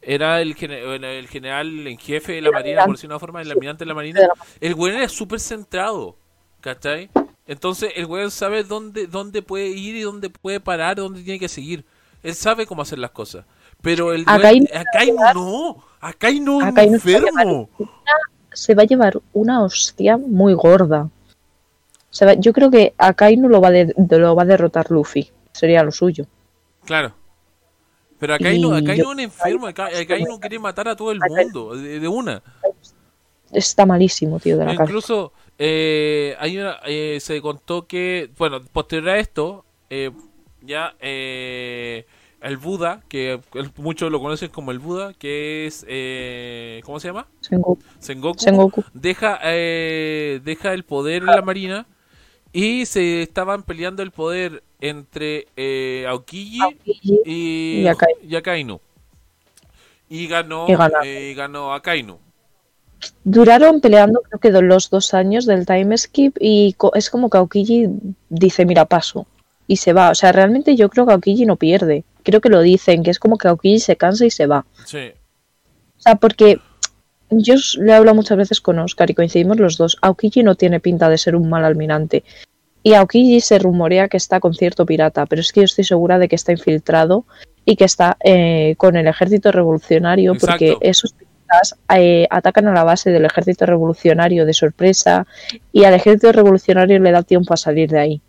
[0.00, 2.92] era el, el general en jefe de la El marina, por almirante.
[2.92, 4.20] decirlo de una forma, el almirante de la marina,
[4.60, 6.16] el güey es súper centrado,
[6.60, 7.10] ¿cachai?
[7.46, 11.48] Entonces el güey sabe dónde, dónde puede ir y dónde puede parar, dónde tiene que
[11.48, 11.84] seguir.
[12.22, 13.44] Él sabe cómo hacer las cosas.
[13.80, 17.70] Pero el Akainu no, Akainu es un Akainu se va a enfermo.
[18.54, 21.08] Se va a llevar una hostia muy gorda.
[22.10, 25.30] Se va- yo creo que Akainu lo va, de- lo va a derrotar Luffy.
[25.52, 26.26] Sería lo suyo.
[26.84, 27.14] Claro.
[28.18, 29.68] Pero acá hay yo- no un enfermo,
[30.26, 32.42] no quiere matar a todo el mundo, de, de una.
[33.50, 34.74] Está malísimo, tío, de la.
[34.74, 40.10] Incluso eh, hay una, eh, se contó que, bueno, posterior a esto, eh,
[40.62, 42.06] ya eh,
[42.42, 43.40] el Buda, que
[43.76, 47.26] muchos lo conocen como el Buda, que es, eh, ¿cómo se llama?
[47.40, 47.78] Sengoku.
[47.98, 48.84] Sengoku, Sengoku.
[48.94, 51.86] deja eh, deja el poder en la marina
[52.52, 58.18] y se estaban peleando el poder entre eh, Aokiji Aokiji y, y Akainu.
[58.28, 58.80] y Akainu.
[60.08, 61.00] Y ganó, Y ganaron.
[61.06, 62.18] eh, ganó Akainu.
[63.24, 67.38] Duraron peleando creo que los dos años del time skip y co- es como que
[67.38, 67.88] Aokiji
[68.28, 69.26] dice, mira, paso.
[69.66, 70.10] Y se va.
[70.10, 72.04] O sea, realmente yo creo que Aokiji no pierde.
[72.22, 74.64] Creo que lo dicen, que es como que Aokiji se cansa y se va.
[74.84, 75.12] Sí,
[75.98, 76.58] O sea, porque
[77.30, 79.96] yo le he hablado muchas veces con Oscar y coincidimos los dos.
[80.02, 82.24] Aokiji no tiene pinta de ser un mal almirante.
[82.82, 86.18] Y Aokiji se rumorea que está con cierto pirata, pero es que yo estoy segura
[86.18, 87.24] de que está infiltrado
[87.64, 92.82] y que está eh, con el ejército revolucionario, porque esos piratas eh, atacan a la
[92.82, 95.26] base del ejército revolucionario de sorpresa
[95.72, 98.22] y al ejército revolucionario le da tiempo a salir de ahí.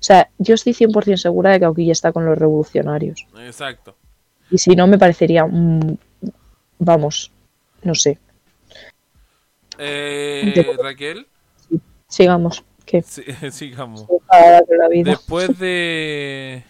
[0.00, 3.26] O sea, yo estoy 100% segura de que Aokiji está con los revolucionarios.
[3.38, 3.94] exacto.
[4.50, 5.46] Y si no, me parecería.
[6.78, 7.30] vamos,
[7.82, 8.18] no sé.
[9.78, 11.26] Eh, Raquel,
[12.08, 12.64] Sigamos.
[13.04, 13.22] Sí,
[13.52, 14.06] sigamos.
[15.04, 16.64] Después de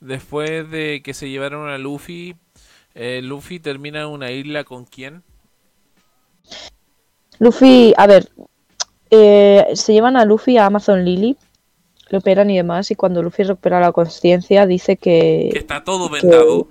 [0.00, 2.36] después de que se llevaron a Luffy,
[2.94, 5.22] eh, Luffy termina en una isla con quién?
[7.38, 8.28] Luffy, a ver,
[9.10, 11.36] eh, se llevan a Luffy a Amazon Lily,
[12.10, 16.10] le operan y demás, y cuando Luffy recupera la conciencia dice que, Que está todo
[16.10, 16.68] vendado.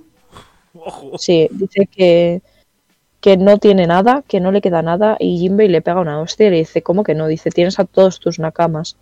[0.74, 1.18] Ojo.
[1.18, 2.42] sí, dice que,
[3.22, 6.48] que no tiene nada, que no le queda nada, y Jinbei le pega una hostia
[6.48, 7.28] y le dice, ¿cómo que no?
[7.28, 8.98] Dice, tienes a todos tus nakamas.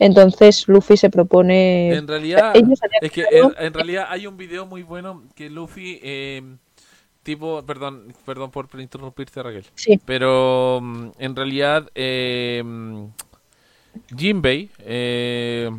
[0.00, 1.92] Entonces Luffy se propone...
[1.94, 5.50] En realidad, ellos habían es que en, en realidad hay un video muy bueno que
[5.50, 6.42] Luffy, eh,
[7.24, 10.00] tipo, perdón, perdón por interrumpirte Raquel, Sí.
[10.04, 12.62] pero mm, en realidad eh,
[14.16, 15.70] Jinbei eh,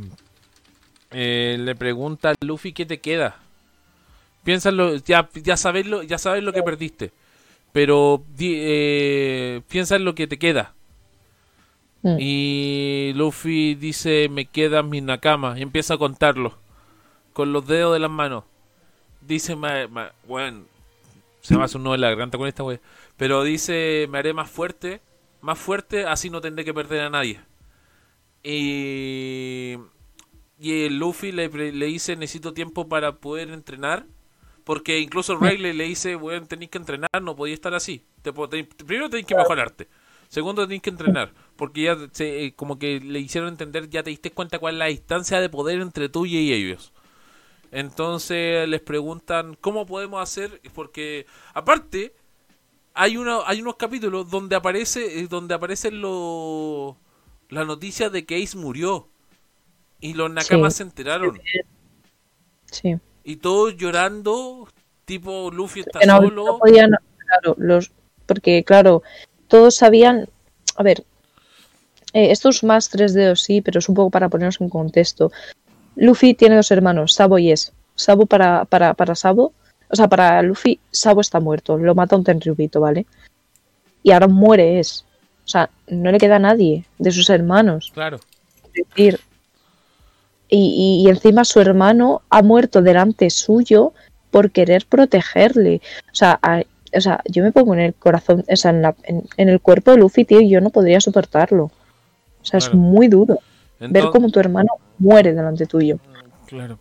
[1.11, 3.37] eh, le pregunta a Luffy qué te queda.
[4.43, 7.11] Piénsalo, ya, ya sabes lo, ya sabes lo que perdiste,
[7.71, 10.73] pero eh, piensa en lo que te queda.
[12.01, 12.15] Mm.
[12.19, 15.59] Y Luffy dice, me quedan mis nakamas.
[15.59, 16.57] Y empieza a contarlo.
[17.33, 18.43] Con los dedos de las manos.
[19.21, 20.65] Dice, ma, ma- weón,
[21.41, 22.79] se me hace un nudo en la garganta con esta wea.
[23.17, 25.01] Pero dice, me haré más fuerte.
[25.41, 27.39] Más fuerte, así no tendré que perder a nadie.
[28.43, 29.75] Y...
[30.61, 34.05] Y el Luffy le, le dice, necesito tiempo para poder entrenar.
[34.65, 38.03] Porque incluso Rayleigh le dice, weón, tenéis que entrenar, no podéis estar así.
[38.21, 39.87] Primero tenéis que mejorarte.
[40.27, 41.33] Segundo, tenéis que entrenar.
[41.55, 44.79] Porque ya se, eh, como que le hicieron entender, ya te diste cuenta cuál es
[44.79, 46.93] la distancia de poder entre tú y ellos.
[47.71, 50.61] Entonces les preguntan, ¿cómo podemos hacer?
[50.73, 52.13] Porque aparte,
[52.93, 56.95] hay, uno, hay unos capítulos donde aparece eh, donde aparecen los
[57.49, 59.07] la noticia de que Ace murió.
[59.99, 60.77] Y los Nakamas Sí.
[60.77, 61.39] se enteraron.
[62.71, 62.95] Sí.
[63.23, 64.67] Y todos llorando,
[65.05, 66.45] tipo Luffy está no, solo.
[66.45, 67.91] no podían, claro, los,
[68.25, 69.03] porque claro,
[69.47, 70.29] todos sabían,
[70.77, 71.03] a ver,
[72.13, 75.31] eh, esto es más 3D o sí, pero es un poco para ponernos en contexto.
[75.95, 77.73] Luffy tiene dos hermanos, Sabo y Es.
[77.95, 79.53] Sabo para, para, para Sabo,
[79.89, 83.05] o sea, para Luffy, Sabo está muerto, lo mata un Tenryubito, ¿vale?
[84.01, 85.05] Y ahora muere Es.
[85.49, 87.89] O sea, no le queda a nadie de sus hermanos.
[87.91, 88.19] Claro.
[88.65, 89.19] Es decir,
[90.47, 93.93] y, y- y encima su hermano ha muerto delante suyo
[94.29, 95.81] por querer protegerle.
[96.11, 96.61] O sea, a-
[96.95, 99.59] o sea yo me pongo en el corazón, o sea, en, la- en- en el
[99.59, 101.63] cuerpo de Luffy, tío, y yo no podría soportarlo.
[101.63, 103.39] O sea, es muy duro
[103.91, 104.69] ver cómo tu hermano
[104.99, 105.97] muere delante tuyo.
[106.45, 106.77] Claro.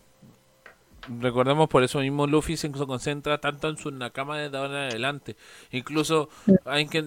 [1.09, 5.35] Recordemos por eso mismo Luffy se concentra tanto en su nakama desde ahora en adelante.
[5.71, 6.29] Incluso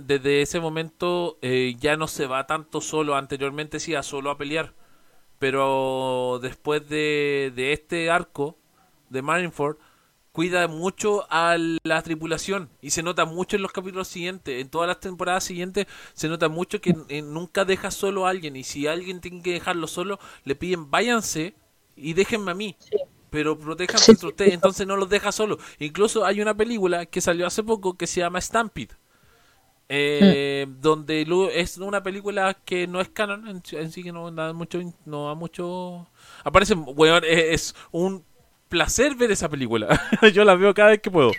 [0.06, 3.14] desde ese momento eh, ya no se va tanto solo.
[3.14, 4.74] Anteriormente se iba solo a pelear.
[5.38, 8.58] pero después de, de este arco
[9.10, 9.78] de Marineford,
[10.32, 14.88] cuida mucho a la tripulación y se nota mucho en los capítulos siguientes, en todas
[14.88, 18.86] las temporadas siguientes se nota mucho que eh, nunca deja solo a alguien y si
[18.86, 21.54] alguien tiene que dejarlo solo, le piden váyanse
[21.96, 22.76] y déjenme a mí.
[23.32, 25.58] Pero protéjanse entre ustedes, entonces no los deja solo.
[25.80, 28.94] Incluso hay una película que salió hace poco que se llama Stampede,
[29.88, 34.30] eh, donde lu- es una película que no es canon en, en sí que no
[34.30, 36.08] da mucho no da mucho
[36.44, 37.38] aparece weón, es,
[37.72, 38.24] es un
[38.68, 40.00] placer ver esa película.
[40.32, 41.32] Yo la veo cada vez que puedo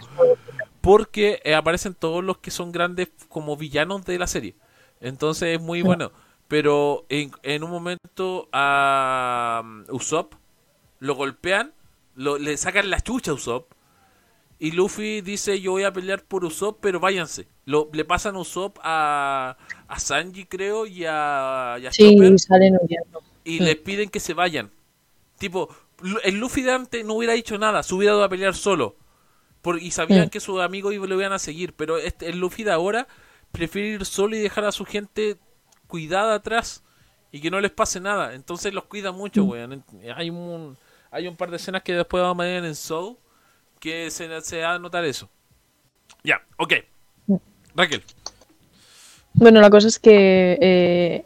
[0.81, 4.55] porque eh, aparecen todos los que son grandes como villanos de la serie.
[4.99, 6.11] Entonces es muy bueno.
[6.47, 10.33] Pero en, en un momento a um, Usopp
[10.99, 11.73] lo golpean
[12.15, 13.71] lo, le sacan la chucha a Usopp
[14.59, 17.47] y Luffy dice yo voy a pelear por Usopp, pero váyanse.
[17.65, 19.57] Lo, le pasan Usopp a,
[19.87, 23.21] a Sanji, creo, y a, y a Sí, Chopper, salen huyendo.
[23.43, 24.71] y les piden que se vayan.
[25.37, 25.69] Tipo,
[26.23, 28.95] el Luffy de antes no hubiera dicho nada, se hubiera ido a pelear solo.
[29.61, 30.29] Por, y sabían Mm.
[30.29, 33.07] que sus amigos lo iban a seguir, pero este, el Luffy de ahora
[33.51, 35.37] prefiere ir solo y dejar a su gente
[35.87, 36.83] cuidada atrás
[37.31, 38.33] y que no les pase nada.
[38.33, 39.49] Entonces los cuida mucho, Mm.
[39.49, 39.83] weón.
[40.15, 40.77] Hay un,
[41.13, 43.15] hay un par de escenas que después vamos a ver en Soul
[43.79, 45.29] que se, se da a notar eso.
[46.23, 46.73] Ya, ok.
[47.27, 47.35] Mm.
[47.75, 48.03] Raquel.
[49.33, 51.25] Bueno, la cosa es que eh,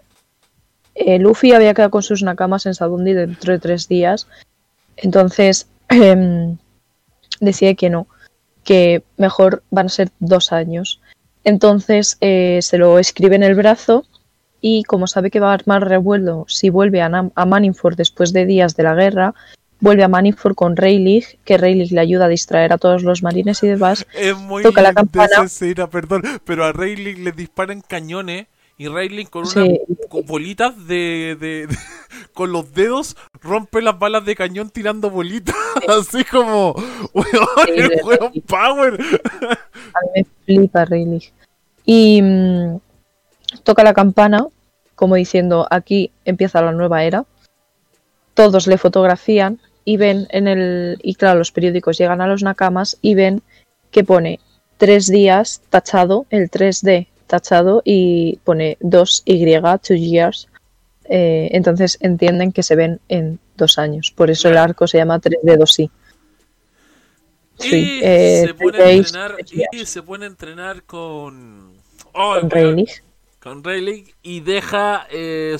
[0.95, 4.27] eh, Luffy había quedado con sus nakamas en Sabundi dentro de tres días.
[4.97, 6.57] Entonces em,
[7.39, 8.07] decide que no,
[8.65, 10.99] que mejor van a ser dos años.
[11.45, 14.05] Entonces eh, se lo escribe en el brazo
[14.59, 17.61] y como sabe que va a armar revuelo si vuelve a, a
[17.95, 19.33] después de días de la guerra,
[19.79, 23.61] vuelve a Marineford con Rayleigh, que Rayleigh le ayuda a distraer a todos los marines
[23.63, 24.05] y demás.
[24.13, 25.43] Es muy Toca la campana.
[25.45, 28.47] escena, perdón, pero a Rayleigh le disparan cañones
[28.79, 29.79] y Rayleigh con unas
[30.25, 31.77] bolitas de, de- de-
[32.33, 35.55] con los dedos rompe las balas de cañón tirando bolitas,
[35.87, 36.73] así como
[37.13, 38.99] weón, Sí, el de weón power.
[39.93, 41.31] A mí me flipa Rayleigh.
[41.85, 42.79] Y mm,
[43.63, 44.45] toca la campana,
[44.95, 47.25] como diciendo, aquí empieza la nueva era.
[48.37, 50.99] Todos le fotografían y ven en el...
[51.01, 53.41] Y claro, los periódicos llegan a los nakamas y ven
[53.89, 54.39] que pone
[54.77, 60.47] tres días tachado, el 3D tachado y pone 2Y, two years.
[61.05, 64.13] Eh, entonces entienden que se ven en dos años.
[64.15, 65.89] Por eso el arco se llama 3D 2I.
[67.57, 69.35] Sí, y eh, se pone a entrenar
[69.71, 71.73] y se pone a entrenar con
[72.13, 72.91] oh, con Rayleigh.
[73.39, 75.57] con Rayleigh y deja eh,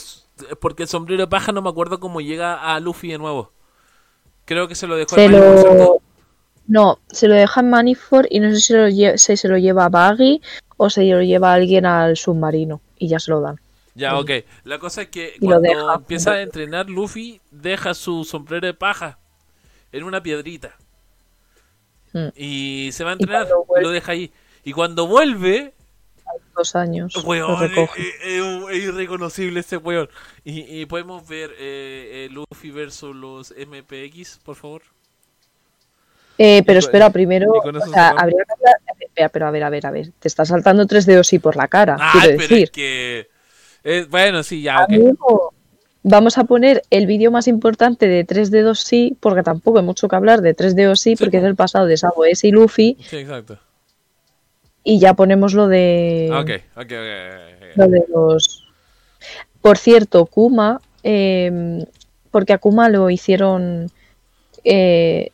[0.60, 3.52] porque el sombrero de paja no me acuerdo cómo llega a Luffy de nuevo.
[4.46, 6.02] Creo que se lo dejó Se en lo...
[6.68, 9.58] No, se lo deja en Maniford y no sé si, lo lle- si se lo
[9.58, 10.42] lleva a Baggy
[10.76, 13.60] o se lo lleva a alguien al submarino y ya se lo dan.
[13.96, 14.32] Ya, ok.
[14.66, 19.18] La cosa es que Y cuando empieza a entrenar, Luffy deja su sombrero de paja
[19.92, 20.76] en una piedrita.
[22.14, 22.28] Mm.
[22.36, 24.32] Y se va a entrenar, y lo deja ahí.
[24.64, 25.74] Y cuando vuelve,
[26.56, 27.14] Dos años.
[27.24, 28.02] weón, es, recoge.
[28.02, 30.10] es- es- es irreconocible ese weón.
[30.44, 34.82] Y, y podemos ver eh, eh, Luffy versus los MPX, por favor.
[36.40, 38.76] Eh, pero espera, primero, o sea, habría que hablar...
[39.00, 40.12] Espera, pero a ver, a ver, a ver.
[40.20, 42.72] Te está saltando 3 dedos y por la cara, Ah, quiero pero es decir.
[42.72, 43.28] que...
[43.84, 44.86] eh, bueno, sí, ya,
[46.04, 50.08] vamos a poner el vídeo más importante de 3 dedos sí, porque tampoco hay mucho
[50.08, 52.98] que hablar de 3 dedos sí, porque es el pasado de Sabo S y Luffy,
[53.02, 53.58] Sí, exacto.
[54.90, 56.30] Y ya ponemos lo de...
[56.32, 57.76] Ok, ok, ok, ok.
[57.76, 58.66] Lo de los.
[59.62, 61.86] Por cierto, Kuma, eh,
[62.32, 63.92] porque a Kuma lo hicieron.
[64.64, 65.32] Eh,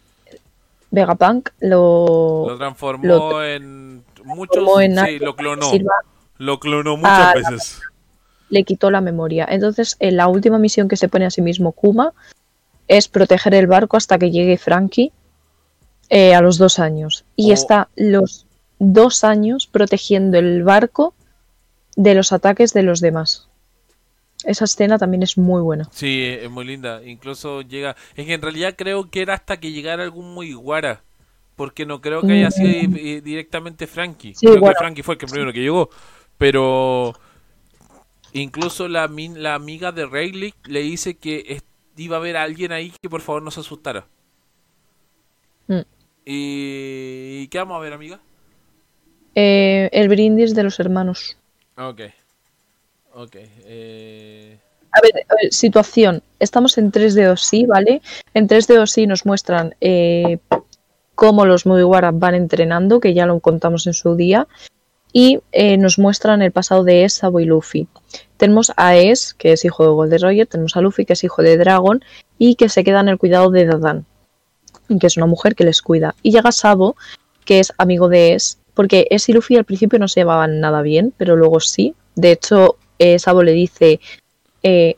[0.90, 2.46] Vegapunk lo.
[2.50, 4.54] Lo transformó lo en muchos...
[4.54, 5.72] transformó en sí, lo clonó.
[6.40, 7.82] Lo clonó muchas Ah, veces.
[8.50, 9.46] le quitó la memoria.
[9.48, 12.12] Entonces, en la última misión que se pone a sí mismo Kuma
[12.88, 15.12] es proteger el barco hasta que llegue Frankie
[16.10, 17.24] eh, a los dos años.
[17.36, 17.54] Y Oh.
[17.54, 18.43] está los
[18.92, 21.14] dos años protegiendo el barco
[21.96, 23.48] de los ataques de los demás.
[24.44, 25.88] Esa escena también es muy buena.
[25.92, 27.02] Sí, es muy linda.
[27.06, 27.96] Incluso llega.
[28.16, 31.02] Es que en realidad creo que era hasta que llegara algún Mugiwara.
[31.56, 32.96] Porque no creo que haya sido Mm.
[32.98, 34.34] eh, directamente Frankie.
[34.34, 34.74] Sí, creo bueno.
[34.74, 35.90] que Frankie fue el que primero que llegó.
[36.38, 37.14] Pero.
[38.34, 41.62] Incluso la, amiga de Rayleigh le dice que
[41.96, 44.08] iba a haber alguien ahí que por favor no se asustara.
[45.68, 45.82] Mm.
[46.26, 48.20] ¿Y, ¿y qué vamos a ver, amiga?
[49.36, 51.38] Eh, el brindis de los hermanos.
[51.78, 52.02] Ok.
[53.16, 53.36] Ok.
[53.66, 54.58] Eh...
[54.92, 56.22] A ver, a ver, situación.
[56.40, 58.02] Estamos en 3D sí, ¿vale?
[58.36, 60.38] En 3D sí nos muestran eh,
[61.16, 64.48] cómo los Mugiwara van entrenando, que ya lo contamos en su día.
[65.16, 67.88] y eh, nos muestran el pasado de Ace, Sabo y Luffy.
[68.38, 71.44] Tenemos a Ace, que es hijo de Gold Roger, tenemos a Luffy, que es hijo
[71.44, 72.04] de Dragon,
[72.40, 74.06] y que se queda en el cuidado de Dadan,
[75.00, 76.16] que es una mujer que les cuida.
[76.24, 76.96] Y llega Sabo,
[77.46, 80.82] que es amigo de Ace, porque Ace y Luffy al principio no se llevaban nada
[80.82, 81.94] bien, pero luego sí.
[82.16, 84.00] De hecho, eh, Sabo le dice,
[84.64, 84.98] eh,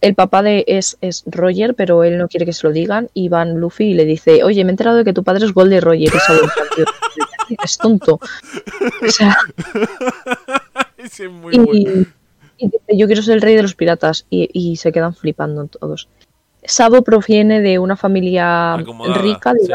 [0.00, 3.28] el papá de es, es Roger, pero él no quiere que se lo digan, y
[3.28, 5.80] van Luffy y le dice, oye, me he enterado de que tu padre es Gold
[5.80, 8.20] Roger, y Sabo en plan, "Tío, es tonto.
[9.02, 9.36] O sea,
[10.98, 12.06] es muy y, bueno.
[12.58, 15.66] y dice, yo quiero ser el rey de los piratas y, y se quedan flipando
[15.66, 16.08] todos.
[16.64, 19.72] Sabo proviene de una familia Acomodada, rica, sí.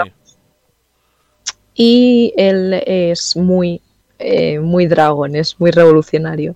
[1.84, 3.82] Y él es muy,
[4.20, 6.56] eh, muy dragón, es muy revolucionario.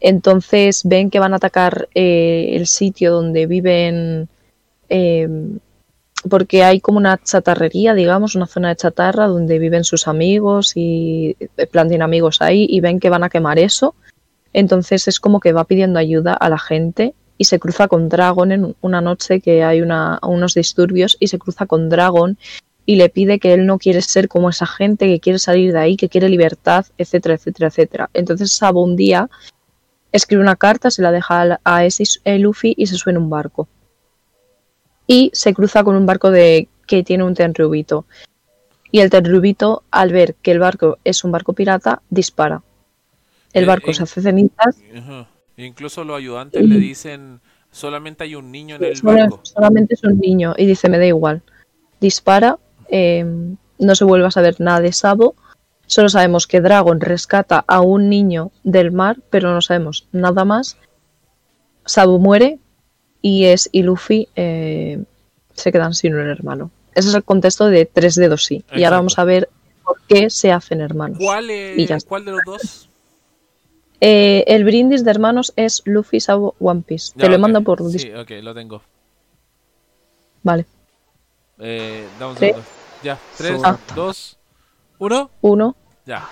[0.00, 4.28] Entonces ven que van a atacar eh, el sitio donde viven,
[4.90, 5.26] eh,
[6.28, 11.38] porque hay como una chatarrería, digamos, una zona de chatarra donde viven sus amigos y
[11.56, 13.94] en plan tienen amigos ahí y ven que van a quemar eso.
[14.52, 18.52] Entonces es como que va pidiendo ayuda a la gente y se cruza con Dragon
[18.52, 22.36] en una noche que hay una, unos disturbios y se cruza con Dragon
[22.86, 25.78] y le pide que él no quiere ser como esa gente, que quiere salir de
[25.78, 28.10] ahí, que quiere libertad, etcétera, etcétera, etcétera.
[28.14, 29.28] Entonces Sabo un día
[30.12, 33.30] escribe una carta, se la deja a- ese eh, Luffy y se sube en un
[33.30, 33.68] barco.
[35.06, 38.06] Y se cruza con un barco de que tiene un tenryubito.
[38.92, 42.62] Y el tenryubito, al ver que el barco es un barco pirata, dispara.
[43.52, 44.76] El Eh, barco en- se hace cenizas.
[45.56, 49.40] Incluso los ayudantes le dicen, solamente hay un niño en el barco.
[49.44, 51.42] solamente es un niño y dice me da igual.
[52.00, 52.58] Dispara,
[52.90, 53.24] eh,
[53.78, 55.34] no se vuelve a saber nada de Sabo.
[55.86, 60.76] Solo sabemos que Dragon rescata a un niño del mar, pero no sabemos nada más.
[61.84, 62.58] Sabo muere
[63.22, 65.02] y es y Luffy eh,
[65.54, 66.70] se quedan sin un hermano.
[66.94, 68.64] Ese es el contexto de 3 de 2 sí.
[68.74, 69.48] Y ahora vamos a ver
[69.82, 71.18] por qué se hacen hermanos.
[71.18, 71.98] ¿Cuál, Y ya.
[72.06, 72.88] ¿Cuál de los dos?
[74.00, 77.12] Eh, el brindis de hermanos es Luffy, Sabo, One Piece.
[77.16, 77.40] Ya, Te lo ok.
[77.40, 78.82] mando por Sí, ok, lo tengo.
[80.42, 80.64] Vale.
[81.58, 82.52] Eh, dame un ¿Sí?
[83.02, 83.78] Ya, 3, Ah.
[83.94, 84.36] 2,
[85.00, 85.74] 1, Uno.
[86.06, 86.22] ya.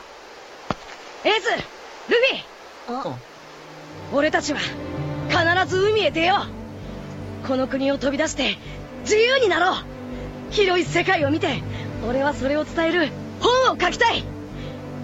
[1.24, 1.56] エースル
[2.16, 3.14] フィ
[4.12, 4.60] 俺たちは
[5.28, 6.36] 必ず海へ出よ
[7.44, 8.56] うこの国を飛び出して
[9.02, 9.74] 自由になろう
[10.50, 11.62] 広い世界を見て
[12.08, 13.08] 俺はそれを伝える
[13.40, 14.22] 本を書きたい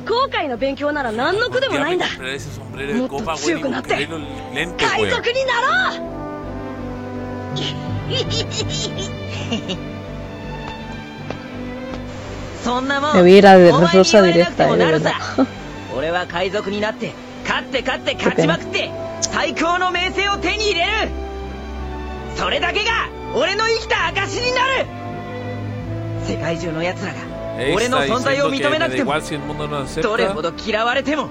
[0.06, 4.10] 後悔の勉強なら何の苦でもないんだ Comprar ese sombrero de もっと copa, 強くなって海.
[5.10, 5.98] 賊になろう
[12.64, 13.10] そんなもん。
[13.20, 15.12] ウィーラーでロスサディレクターになるさ。
[15.96, 17.12] 俺は海賊になって
[17.46, 18.90] 勝って勝って勝ちまくって
[19.20, 20.90] 最高の名声を手に入れる。
[22.36, 22.90] それだけが
[23.34, 24.86] 俺の生きた証になる。
[26.26, 27.18] 世界中の奴らが
[27.74, 29.12] 俺の存在を認めなくても
[30.02, 31.28] どれほど嫌われても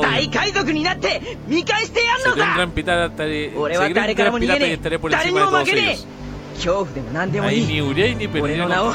[0.00, 2.54] 大海賊になって見返してやんのだ
[3.56, 4.76] 俺は誰からも逃げねえ。
[5.10, 6.54] 誰にも負けねえ。
[6.54, 7.80] 恐怖でも何でもいい。
[7.82, 8.92] 俺の名を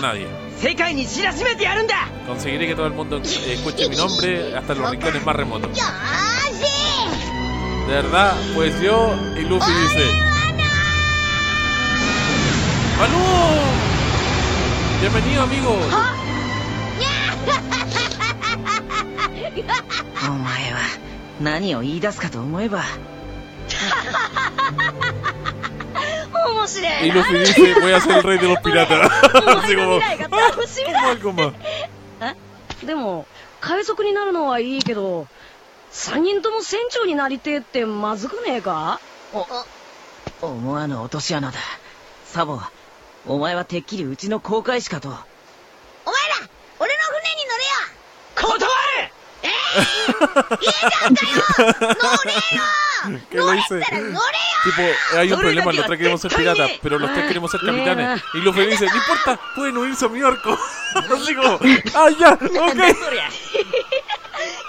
[2.26, 5.72] Conseguiré que todo el mundo escuche mi nombre hasta los rincones más remotos.
[7.88, 10.12] De verdad, pues yo y Luffy dice.
[13.00, 13.18] ¡Balú!
[15.00, 15.80] ¡Bienvenido, amigo!
[15.92, 15.96] Oh,
[20.28, 20.38] oh,
[26.48, 27.16] 面白 Y いな。
[27.16, 29.10] Luffy dice, voy a ser el rey de los piratas.
[29.34, 30.00] お Así como...
[30.00, 31.00] 未来が楽しみだ。
[31.02, 31.54] algo más.
[32.86, 33.26] でも
[33.60, 35.28] 海賊になるのはいいけど
[35.92, 39.00] 3人とも船長になりてえってまずくねえか？
[40.42, 41.58] 思わぬ落とし穴だ。
[42.26, 42.60] サボ
[43.26, 45.10] お前はてっきりうちの航海士かと。
[45.10, 45.26] お前ら
[46.80, 48.60] 俺の船に乗れよ。
[48.60, 48.70] 断
[49.02, 49.12] る
[53.30, 53.82] ¿Qué le dice?
[54.64, 58.22] Tipo, hay un problema, los tres queremos ser piratas, pero los tres queremos ser capitanes.
[58.34, 60.58] Y Luffy dice, no importa, pueden unirse a mi barco.
[60.96, 61.60] Así como,
[61.96, 62.80] ah, ya, ok.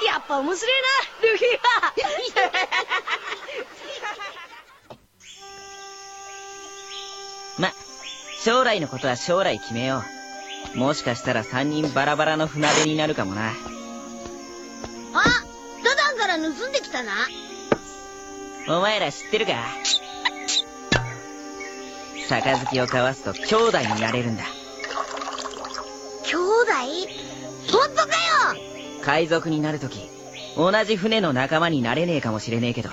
[0.07, 1.93] やっぱ面白いなルフィは
[7.59, 7.73] ま
[8.43, 10.03] 将来のことは将来決めよ
[10.75, 13.53] うもしかしたら3人バラバラの船出になるかもなあ
[15.85, 17.13] ダダンから盗んできたな
[18.69, 19.53] お前ら知ってるか？
[22.29, 24.45] 杯を交わすと兄弟になれるんだ。
[26.27, 26.73] 兄弟？
[27.73, 28.09] 本当か
[28.53, 29.01] よ？
[29.03, 29.99] 海賊になるとき
[30.57, 32.91] 同じ船の仲間になれねえかもしれねえけど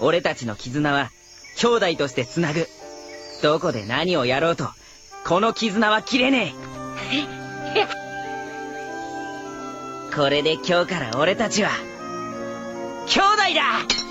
[0.00, 1.10] 俺たちの絆は
[1.58, 2.66] 兄弟として繋ぐ。
[3.42, 4.70] どこで何をやろうと
[5.26, 6.54] この絆は切れね
[7.74, 7.86] え？
[10.16, 11.68] これで今日から俺たちは
[13.06, 14.05] 兄弟だ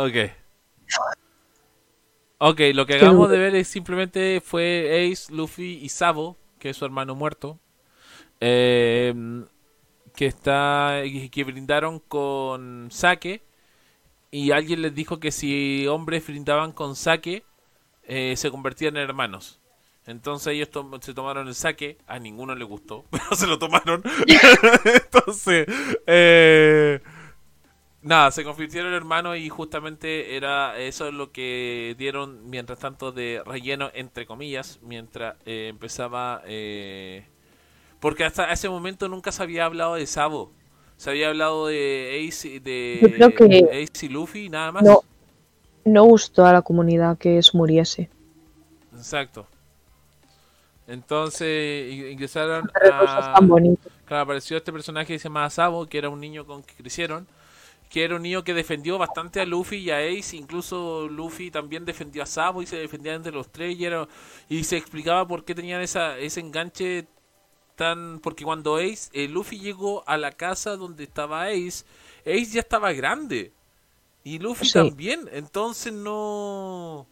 [0.00, 0.16] Ok.
[2.38, 6.76] Ok, lo que acabamos de ver es simplemente fue Ace, Luffy y Sabo, que es
[6.76, 7.58] su hermano muerto,
[8.40, 9.14] eh,
[10.14, 13.42] que está que brindaron con sake
[14.30, 17.44] y alguien les dijo que si hombres brindaban con sake
[18.02, 19.60] eh, se convertían en hermanos.
[20.06, 20.68] Entonces ellos
[21.00, 24.02] se tomaron el saque, a ninguno le gustó, pero se lo tomaron.
[24.84, 25.66] Entonces,
[26.06, 27.00] eh,
[28.02, 33.12] nada, se convirtieron en hermanos y justamente era eso es lo que dieron mientras tanto
[33.12, 36.42] de relleno, entre comillas, mientras eh, empezaba...
[36.46, 37.26] eh,
[38.04, 40.52] porque hasta ese momento nunca se había hablado de Sabo.
[40.98, 44.82] Se había hablado de Ace, y de Yo creo que Ace y Luffy, nada más.
[44.82, 45.00] No,
[45.86, 48.10] no gustó a la comunidad que se muriese.
[48.94, 49.46] Exacto.
[50.86, 53.40] Entonces in- ingresaron a...
[54.06, 57.26] Claro, apareció este personaje que se llama Sabo, que era un niño con que crecieron,
[57.90, 61.84] que era un niño que defendió bastante a Luffy y a Ace, incluso Luffy también
[61.84, 64.08] defendió a Sabo y se defendían entre los tres y, era-
[64.48, 67.06] y se explicaba por qué tenían esa, ese enganche
[67.76, 68.20] tan...
[68.20, 71.84] Porque cuando Ace, eh, Luffy llegó a la casa donde estaba Ace,
[72.26, 73.52] Ace ya estaba grande
[74.24, 74.72] y Luffy Sí.
[74.74, 77.06] también, entonces no...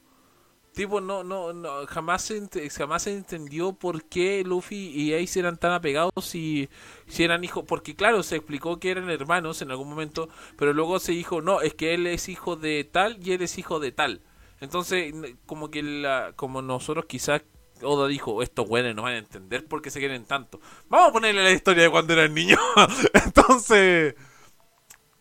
[0.74, 5.58] Tipo, no, no, no jamás, se, jamás se entendió por qué Luffy y Ace eran
[5.58, 6.70] tan apegados si,
[7.06, 7.64] si eran hijos.
[7.66, 11.60] Porque, claro, se explicó que eran hermanos en algún momento, pero luego se dijo, no,
[11.60, 14.22] es que él es hijo de tal y él es hijo de tal.
[14.60, 15.12] Entonces,
[15.44, 17.42] como que la, como nosotros quizás
[17.82, 20.60] Oda dijo, estos güeyes no van a entender por qué se quieren tanto.
[20.88, 22.60] Vamos a ponerle la historia de cuando eran niños.
[23.26, 24.14] Entonces,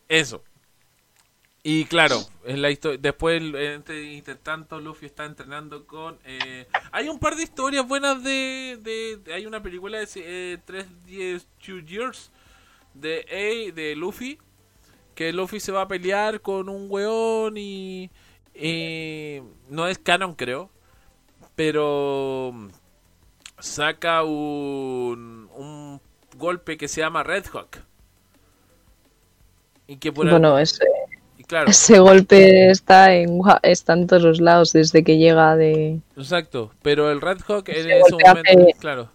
[0.08, 0.44] eso.
[1.64, 4.22] Y claro, en la después entre,
[4.80, 6.18] Luffy está entrenando con...
[6.24, 9.20] eh, hay un par de historias buenas de...
[9.32, 12.32] hay una película de eh, 310 Two Years
[12.94, 14.38] de, de Luffy,
[15.14, 18.10] que Luffy se va a pelear con un weón y...
[19.68, 20.68] no es canon creo,
[21.54, 22.52] pero
[23.60, 26.00] saca un, un
[26.36, 27.78] golpe que se llama Red Hawk.
[29.86, 30.84] Y que por Bueno, ese,
[31.52, 36.00] claro, ese golpe está en, está en todos los lados desde que llega de...
[36.16, 39.10] exacto, pero el Red Hawk en Ese ese momento, hace- claro.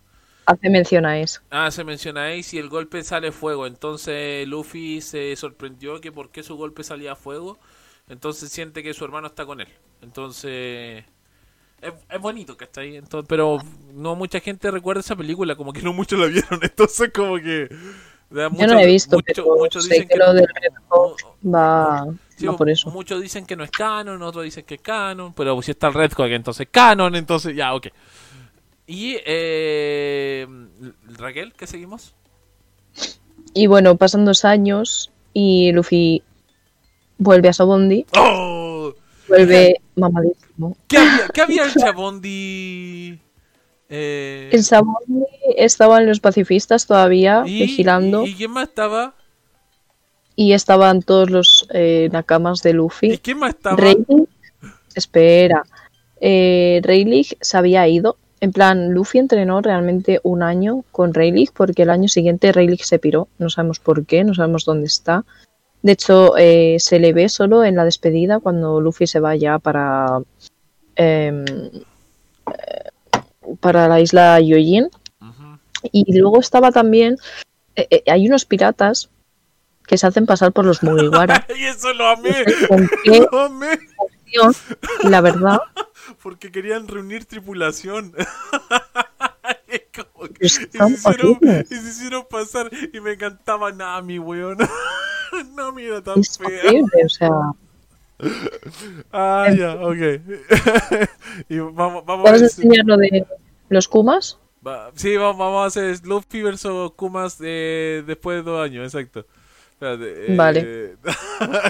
[0.46, 1.42] Hace mención a eso.
[1.50, 3.68] Ah, se menciona Ace y el golpe sale fuego.
[3.68, 7.58] Entonces Luffy se sorprendió que por qué su golpe salía fuego.
[8.08, 9.68] Entonces siente que su hermano está con él.
[10.02, 11.04] Entonces
[11.82, 12.96] es, es bonito que está ahí.
[12.96, 13.58] Entonces, pero
[13.94, 16.60] no mucha gente recuerda esa película, como que no muchos la vieron.
[16.62, 17.68] Entonces como que...
[18.30, 22.08] Yo no he visto, pero sé que lo del Red Hawk va,
[22.38, 22.90] Sí, por eso.
[22.92, 25.94] Muchos dicen que no es canon, otros dicen que es canon, pero si está el
[25.96, 27.88] Red Hawk, entonces canon, entonces ya, ok.
[28.86, 30.48] Y eh,
[31.18, 32.14] Raquel, ¿qué seguimos?
[33.54, 36.22] Y bueno, pasan dos años y Luffy
[37.18, 38.06] vuelve a Sabondi.
[38.18, 38.94] ¡Oh!
[39.28, 40.78] Vuelve mamadísimo.
[40.88, 43.20] ¿Qué había, qué había en Chabondi?
[43.90, 45.26] Eh, En Sabondi
[45.58, 49.16] estaban los pacifistas todavía y- vigilando ¿Y quién más estaba?
[50.40, 53.14] Y estaban todos los eh, nakamas de Luffy.
[53.14, 53.76] ¿Y quién más estaba?
[53.76, 54.28] Rayleigh,
[54.94, 55.64] espera,
[56.22, 58.18] eh, Rayleigh se había ido.
[58.40, 63.00] En plan, Luffy entrenó realmente un año con Rayleigh porque el año siguiente Rayleigh se
[63.00, 63.28] piró.
[63.40, 65.26] No sabemos por qué, no sabemos dónde está.
[65.82, 69.58] De hecho, eh, se le ve solo en la despedida cuando Luffy se va ya
[69.58, 70.20] para
[70.96, 72.90] em, eh,
[73.60, 74.88] para la isla Yojin.
[75.92, 77.18] Y luego estaba también
[77.76, 79.10] eh, hay unos piratas
[79.88, 81.48] que se hacen pasar por los Mugiwara.
[81.58, 82.46] y eso lo amé.
[82.68, 83.80] ¿Con qué Lo amé.
[85.04, 85.60] la verdad,
[86.22, 88.14] Porque querían reunir tripulación.
[89.70, 91.40] Es como que- y, se hicieron,
[91.70, 94.58] y se hicieron pasar y me encantaba Nami, weón.
[95.56, 96.48] Nami era tan es fea.
[96.48, 97.30] horrible, o sea,
[99.12, 100.22] Ah, ya, ok.
[101.50, 103.26] y vamos, vamos a ¿puedes si- enseñar lo de
[103.70, 104.38] los Kumas?
[104.96, 109.26] sí, vamos, vamos a hacer Luffy versus Kumas de, después de dos años, exacto.
[109.80, 110.98] Espérate, eh, Vale.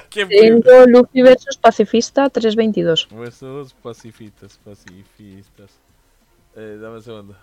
[0.09, 3.09] Tengo Luffy versus Pacifista 322.
[3.11, 5.71] Versus pacifistas, pacifistas.
[6.55, 7.35] Eh, dame un segundo.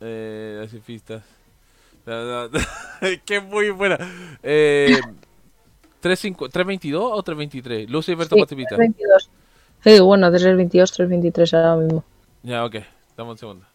[0.00, 1.22] Eh, pacifistas.
[2.06, 2.58] No, no,
[3.26, 3.98] que muy buena.
[4.42, 4.98] Eh,
[6.00, 7.90] 35 ¿322 o 323?
[7.90, 8.76] Lucy versus Sí, pacifista.
[8.76, 9.30] 322.
[9.84, 12.04] Sí, bueno, 322, 323 ahora mismo.
[12.42, 12.76] Ya, ok.
[13.14, 13.66] Dame un segundo.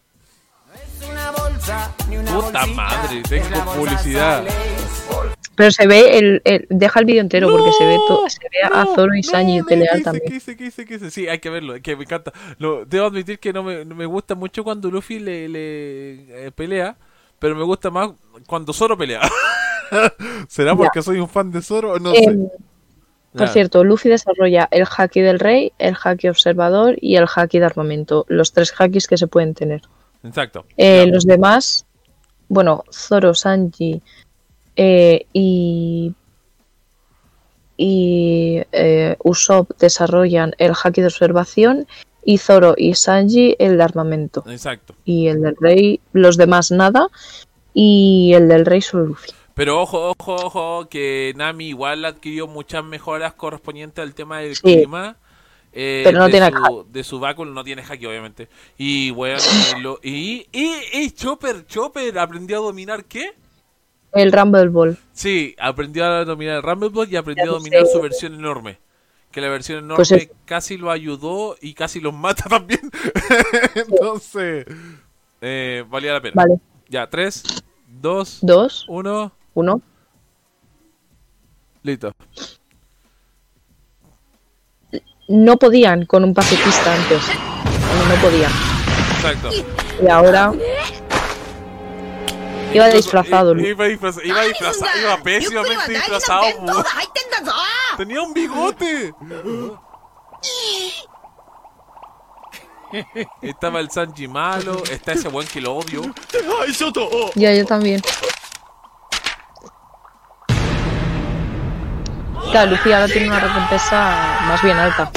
[2.34, 4.44] Puta madre, tengo publicidad.
[5.54, 8.58] Pero se ve el, el- deja el vídeo entero porque se ve todo, se ve
[8.70, 10.24] a Zoro y Sanji no, pelear ¿qué hice, también.
[10.28, 11.10] ¿qué hice, qué hice, qué hice?
[11.10, 12.32] Sí, hay que verlo, es que me encanta.
[12.58, 16.50] Lo, debo admitir que no me, no me gusta mucho cuando Luffy le, le, eh,
[16.54, 16.96] pelea,
[17.38, 18.10] pero me gusta más
[18.46, 19.20] cuando Zoro pelea.
[20.48, 20.76] ¿Será Ya.
[20.76, 21.98] porque soy un fan de Zoro?
[21.98, 22.36] No Eh, sé.
[23.32, 23.52] Por Ya.
[23.52, 28.26] cierto, Luffy desarrolla el haki del rey, el haki observador y el haki de armamento,
[28.28, 29.82] los tres hakis que se pueden tener.
[30.22, 30.66] Exacto.
[30.76, 31.86] Eh, los demás,
[32.48, 34.02] bueno, Zoro, Sanji
[34.76, 36.12] eh, y,
[37.76, 41.86] y eh, Usopp desarrollan el haki de observación
[42.24, 44.44] y Zoro y Sanji el de armamento.
[44.48, 44.94] Exacto.
[45.04, 47.08] Y el del rey, los demás nada.
[47.72, 49.30] Y el del rey solo Luffy.
[49.54, 54.62] Pero ojo, ojo, ojo, que Nami igual adquirió muchas mejoras correspondientes al tema del Sí.
[54.62, 55.16] clima.
[55.78, 58.48] Eh, Pero no de tiene su, de su báculo, no tiene haki, obviamente.
[58.78, 59.38] Y bueno,
[59.76, 63.34] y, lo- y, y, y Chopper, Chopper aprendió a dominar ¿qué?
[64.12, 64.96] El Rumble Ball.
[65.12, 68.78] Sí, aprendió a dominar el Rumble Ball y aprendió Ya a dominar su versión enorme.
[69.30, 72.80] Que la versión enorme Pues es- casi lo ayudó y casi los mata también.
[73.74, 74.64] Entonces,
[75.42, 76.32] eh, valía la pena.
[76.36, 76.58] Vale.
[76.88, 77.42] Ya, 3,
[78.00, 79.82] 2, Dos, 1, uno.
[81.82, 82.12] listo.
[85.28, 87.22] No podían con un pacifista antes.
[87.28, 88.52] No, no podían.
[89.16, 89.50] Exacto.
[90.02, 90.52] Y ahora
[92.72, 93.56] iba disfrazado.
[93.58, 96.46] Iba disfrazado, iba disfrazado, iba pésimamente disfrazado.
[97.96, 99.14] Tenía un bigote.
[103.42, 106.02] Estaba el Sanji malo, está ese buen que lo odio.
[107.34, 108.00] Ya, yo también.
[112.51, 115.11] Claro, Lucía ahora tiene una recompensa más bien alta.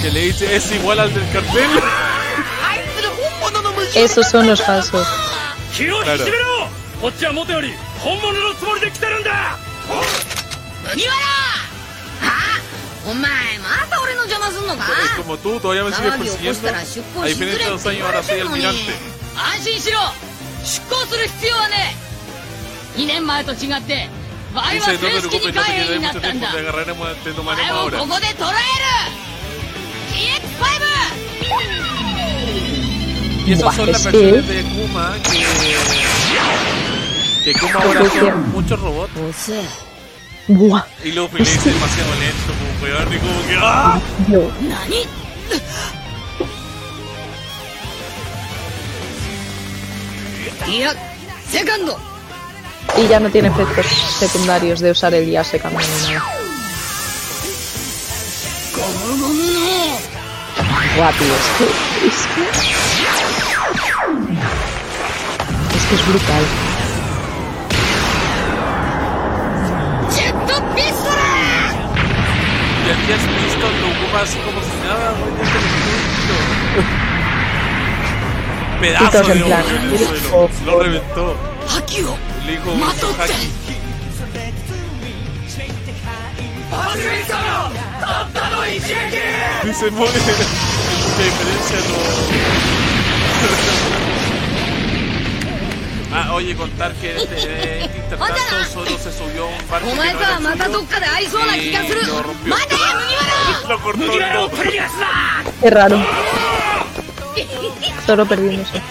[0.00, 1.68] Que le dice, es igual al del cartel.
[3.94, 5.06] Esos son los falsos.
[5.72, 6.68] 気を引き締めろ
[7.00, 9.56] こっちは元より本物のつもりで来てるんだ
[10.84, 11.14] 麦わ
[12.22, 14.84] らあお前また俺の邪魔すんのか
[15.16, 16.62] Como tú todavía me sigues 騒ぎ起こし persiguiendo.
[16.62, 18.92] たら出 A 航しづれ diferencia de って los 言 años, わ ahora れ soy てるのに almirante.
[19.34, 19.98] 安心しろ
[20.62, 21.96] 出航する必要はね
[22.96, 24.08] え2年前と違って
[24.57, 26.63] 場合は正式に外苑になったんだ前
[27.71, 28.89] をここで捉える
[30.11, 30.65] GX5
[33.45, 35.15] y esas son las versiones de Kuma
[37.43, 39.51] que, que Kuma ahora son muchos robots
[40.49, 40.85] Buah.
[41.03, 43.99] Y los peleas demasiado lento, como peor, y como que ¡ah!
[44.61, 45.03] ¿Nani?
[50.79, 50.93] ¡Ya!
[51.51, 52.06] ¡Segundo!
[52.95, 55.83] y ya no tiene efectos secundarios de usar el yase camino.
[60.95, 61.15] Guau, es
[61.57, 61.65] que,
[62.07, 62.41] es que...
[65.77, 66.43] Es que brutal.
[72.87, 75.31] Y aquí has visto tu así como si nada, güey,
[78.79, 79.65] Pedazo de plan,
[80.31, 81.35] lo, lo reventó.
[82.47, 82.71] Le dijo
[89.73, 89.91] se
[91.23, 91.97] diferencia no.
[96.09, 97.89] Ah, oye, contar que en este,
[98.73, 99.95] solo se subió un barco que
[102.07, 102.55] lo rompió.
[103.67, 104.13] lo cortó.
[105.61, 106.01] Qué raro.
[108.05, 108.69] Solo perdimos.
[108.69, 108.81] Fue...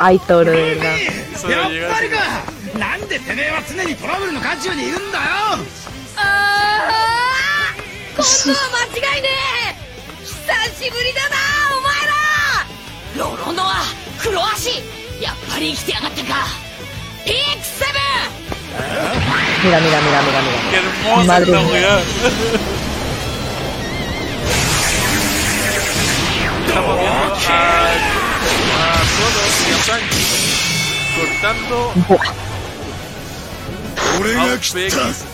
[0.00, 0.98] ら Ay, Zoro, de verdad.
[1.36, 5.24] それやはっぱりかなんでてめえは常にトラブルの渦中にいるんだよ
[6.16, 8.58] あー今度は
[8.92, 9.28] 間違いね
[9.70, 11.36] え久しぶりだな
[11.76, 13.82] お前らロロノア
[14.22, 14.82] 黒足
[15.22, 16.46] やっぱり生きてやがったか
[17.24, 17.90] X7
[19.62, 21.24] Mira, mira, mira, mira, mira.
[21.26, 22.00] Madre mía.
[28.76, 28.78] a
[29.16, 29.76] Sonos y a
[31.16, 31.92] cortando
[34.38, 34.54] a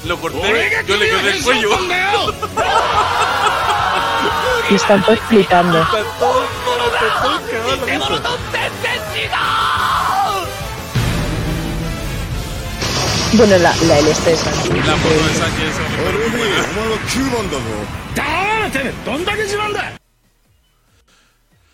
[0.05, 1.71] Lo corté, yo le quedé el cuello.
[4.71, 4.75] Y
[13.33, 14.27] Bueno, la, la LST.
[14.87, 15.47] La es.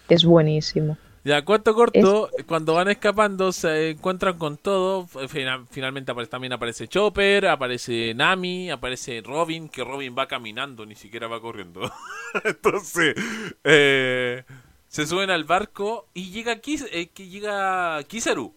[0.09, 0.97] Es buenísimo.
[1.25, 5.07] Ya, cuento corto, cuando van escapando se encuentran con todo.
[5.07, 11.29] Fina- Finalmente también aparece Chopper, aparece Nami, aparece Robin, que Robin va caminando, ni siquiera
[11.29, 11.89] va corriendo.
[12.45, 13.15] Entonces,
[13.63, 14.43] eh,
[14.89, 18.53] se suben al barco y llega, Kis- eh, que llega Kizaru.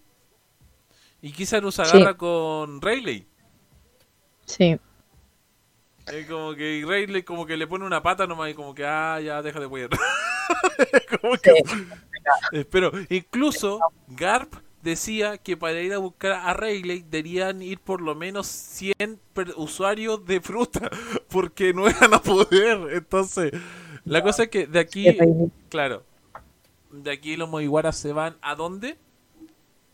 [1.22, 1.98] Y Kizaru se Sí.
[1.98, 3.28] agarra con Rayleigh.
[4.46, 4.80] Sí.
[6.08, 9.20] Es como que Rayleigh como que le pone una pata nomás y como que, ah,
[9.22, 9.90] ya, deja de huir.
[11.22, 11.52] como que...
[12.72, 18.14] Pero incluso Garp decía que para ir a buscar a Rayleigh deberían ir por lo
[18.16, 20.90] menos 100 per- usuarios de fruta,
[21.30, 22.80] porque no iban a poder.
[22.94, 23.52] Entonces,
[24.06, 25.18] la cosa es que de aquí,
[25.70, 26.04] claro,
[26.92, 28.98] de aquí los Moiguaras se van a dónde?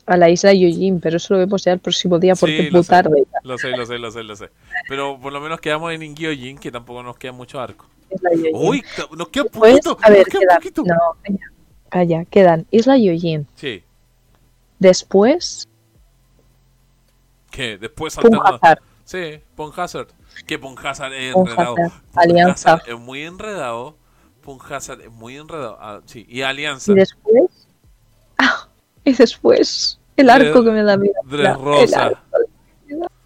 [0.07, 2.73] A la isla Yojin, pero eso lo vemos ya el próximo día porque Sí, es
[2.73, 2.89] muy sé.
[2.89, 3.23] tarde.
[3.43, 4.49] Lo sé, lo sé, lo sé, lo sé.
[4.89, 7.87] Pero por lo menos quedamos en Ingyojin, que tampoco nos queda mucho arco.
[8.51, 8.83] Uy,
[9.15, 10.83] nos queda Después, poquito, a ver, nos queda quedan, poquito.
[10.83, 10.95] no,
[11.91, 13.45] calla, quedan Isla Yojin.
[13.55, 13.84] Sí,
[14.80, 15.68] Después,
[17.51, 18.39] que después saltamos.
[18.49, 18.81] Punjazar.
[19.05, 20.07] Sí, Ponhazard.
[20.47, 21.93] Que Ponhazard es Punjazar, enredado.
[22.15, 22.72] Alianza.
[22.77, 23.95] Punjazar es muy enredado.
[24.41, 25.77] Punhazard es muy enredado.
[25.80, 26.91] Ah, sí, y Alianza.
[26.91, 27.43] Y después.
[28.39, 28.68] Ah,
[29.03, 29.99] y después.
[30.18, 31.13] El arco que me da miedo.
[31.31, 32.22] El arco me da-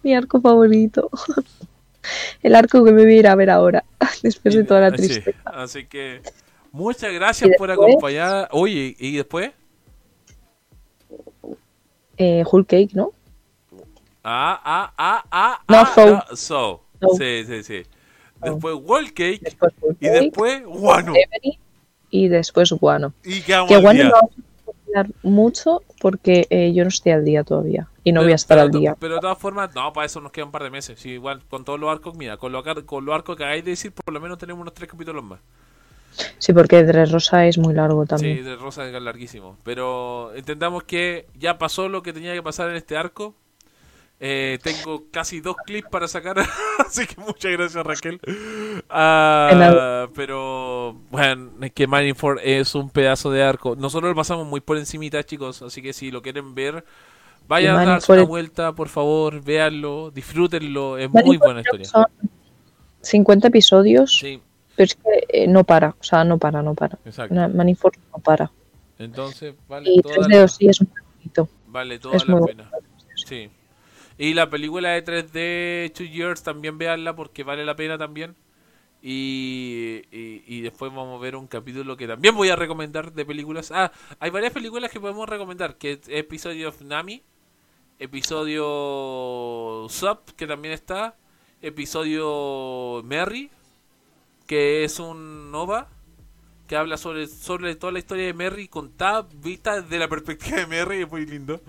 [0.02, 1.08] Mi arco favorito.
[2.42, 3.82] El arco que me voy a ir a ver ahora.
[4.22, 5.38] Después de toda la Sí, tristeza.
[5.46, 6.20] así que
[6.76, 8.48] muchas gracias ¿Y por acompañar.
[8.52, 9.50] Oye, ¿y después?
[12.18, 13.12] Eh, Whole Cake, ¿no?
[14.24, 16.16] Ah, ah, ah, ah, No, ah, so.
[16.16, 16.82] ah, so.
[17.00, 17.08] So.
[17.18, 17.82] Sí, sí, sí.
[18.42, 21.14] Después Wall Cake Después Whole y después Guano.
[22.10, 23.12] Y después Guano.
[23.24, 24.30] Y Que Guano no vamos
[24.94, 27.88] a mucho porque eh, yo no estoy al día todavía.
[28.02, 28.96] Y no Pero- voy a estar pero al día.
[28.98, 30.98] Pero de todas formas, no, para eso nos queda un par de meses.
[30.98, 33.72] Sí, igual con todos los arcos, mira, con los, con los arcos que hagáis de
[33.72, 35.40] decir, por lo menos tenemos unos tres capítulos más.
[36.38, 38.44] Sí, porque Dressrosa es muy largo Sí, también.
[38.44, 39.56] de Rosa es larguísimo.
[39.62, 43.34] Pero entendamos que ya pasó lo que tenía que pasar en este arco.
[44.18, 46.36] Eh, tengo casi dos clips para sacar,
[46.78, 48.18] así que muchas gracias Raquel.
[48.88, 53.76] Ah, pero bueno, es que Marineford es un pedazo de arco.
[53.76, 56.82] Nosotros lo pasamos muy por encimita, chicos, así que si lo quieren ver,
[57.46, 61.84] vayan a darse una vuelta, por favor, véanlo, disfrútenlo, es muy buena historia.
[61.86, 62.06] Son
[63.02, 64.40] 50 episodios, Sí,
[64.76, 65.90] pero es que eh, no para.
[65.98, 66.98] O sea, no para, no para.
[67.04, 67.34] exacto.
[67.34, 68.50] Manifold no para.
[68.98, 71.48] Entonces, vale Y toda 3 la- sí es muy bonito.
[71.66, 72.70] Vale toda Es la muy pena.
[73.26, 73.50] Sí.
[74.18, 78.34] Y la película de 3D Two Years también veanla porque vale la pena también.
[79.02, 83.24] Y, y, y después vamos a ver un capítulo que también voy a recomendar de
[83.26, 83.70] películas.
[83.72, 87.22] Ah, hay varias películas que podemos recomendar, que es episodio of Nami,
[87.98, 91.14] episodio Sub, que también está,
[91.62, 93.50] episodio Merry,
[94.46, 95.88] que es un Nova,
[96.68, 100.66] que habla sobre, sobre toda la historia de Merry contada, vista desde la perspectiva de
[100.66, 101.60] Merry, es muy lindo.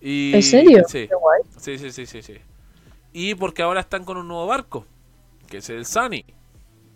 [0.00, 0.84] Y, ¿En serio?
[0.88, 1.08] Sí.
[1.58, 2.34] Sí, sí, sí, sí, sí.
[3.12, 4.86] Y porque ahora están con un nuevo barco,
[5.48, 6.24] que es el Sunny.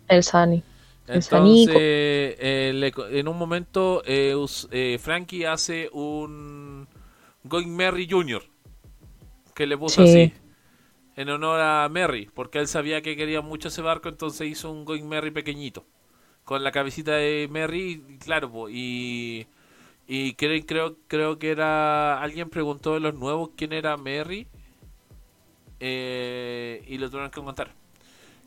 [0.07, 0.63] El Sunny.
[1.05, 6.87] Entonces, eh, le en un momento, eh, us- eh, Frankie hace un
[7.43, 8.41] Going Merry Jr.,
[9.53, 10.09] que le puso Sí.
[10.09, 10.33] así,
[11.15, 14.85] en honor a Merry, porque él sabía que quería mucho ese barco, entonces hizo un
[14.85, 15.85] Going Merry pequeñito,
[16.45, 19.47] con la cabecita de Merry, claro, y,
[20.07, 24.47] y creo, creo, creo que era, alguien preguntó de los nuevos quién era Merry,
[25.79, 27.73] eh, y lo tuvieron que contar.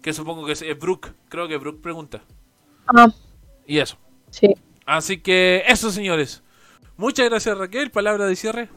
[0.03, 2.23] Que supongo que es, es Brooke, creo que Brooke pregunta.
[2.87, 3.13] Ah,
[3.67, 3.99] Y eso.
[4.31, 4.57] sí.
[4.87, 6.43] Así que eso, señores.
[6.97, 7.91] Muchas gracias, Raquel.
[7.91, 8.71] Palabra de cierre.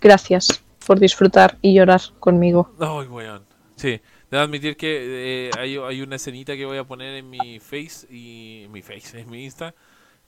[0.00, 2.72] Gracias por disfrutar y llorar conmigo.
[2.78, 3.44] Ay, weón.
[3.76, 4.00] Sí,
[4.30, 8.06] debo admitir que eh, hay, hay una escenita que voy a poner en mi face
[8.10, 9.74] y en mi face, en mi Insta,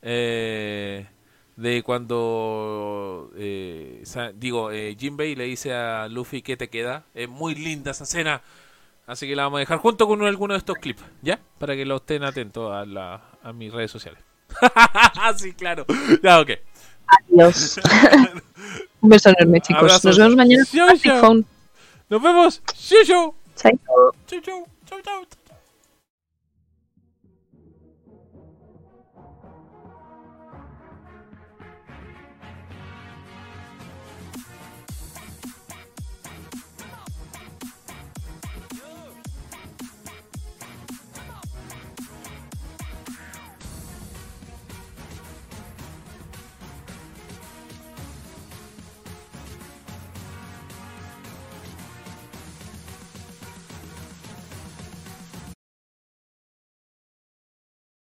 [0.03, 1.07] eh,
[1.57, 4.05] de cuando eh,
[4.37, 7.05] digo eh, Jinbei le dice a Luffy que te queda.
[7.15, 8.43] Es muy linda esa escena,
[9.07, 11.41] así que la vamos a dejar junto con alguno de estos clips, ¿ya?
[11.59, 14.23] Para que lo estén atentos a, la, a mis redes sociales.
[15.37, 15.87] sí, claro.
[16.23, 16.51] Ya, ok.
[17.09, 17.81] Adiós.
[19.01, 19.83] Un beso enorme, chicos.
[19.83, 20.05] Abrazos.
[20.05, 20.65] Nos vemos mañana.
[21.21, 21.45] Phone.
[22.11, 22.63] Nos vemos.
[22.75, 23.35] Chau, chau.
[24.27, 24.67] Chau, chau.
[24.87, 25.38] Chau, chau.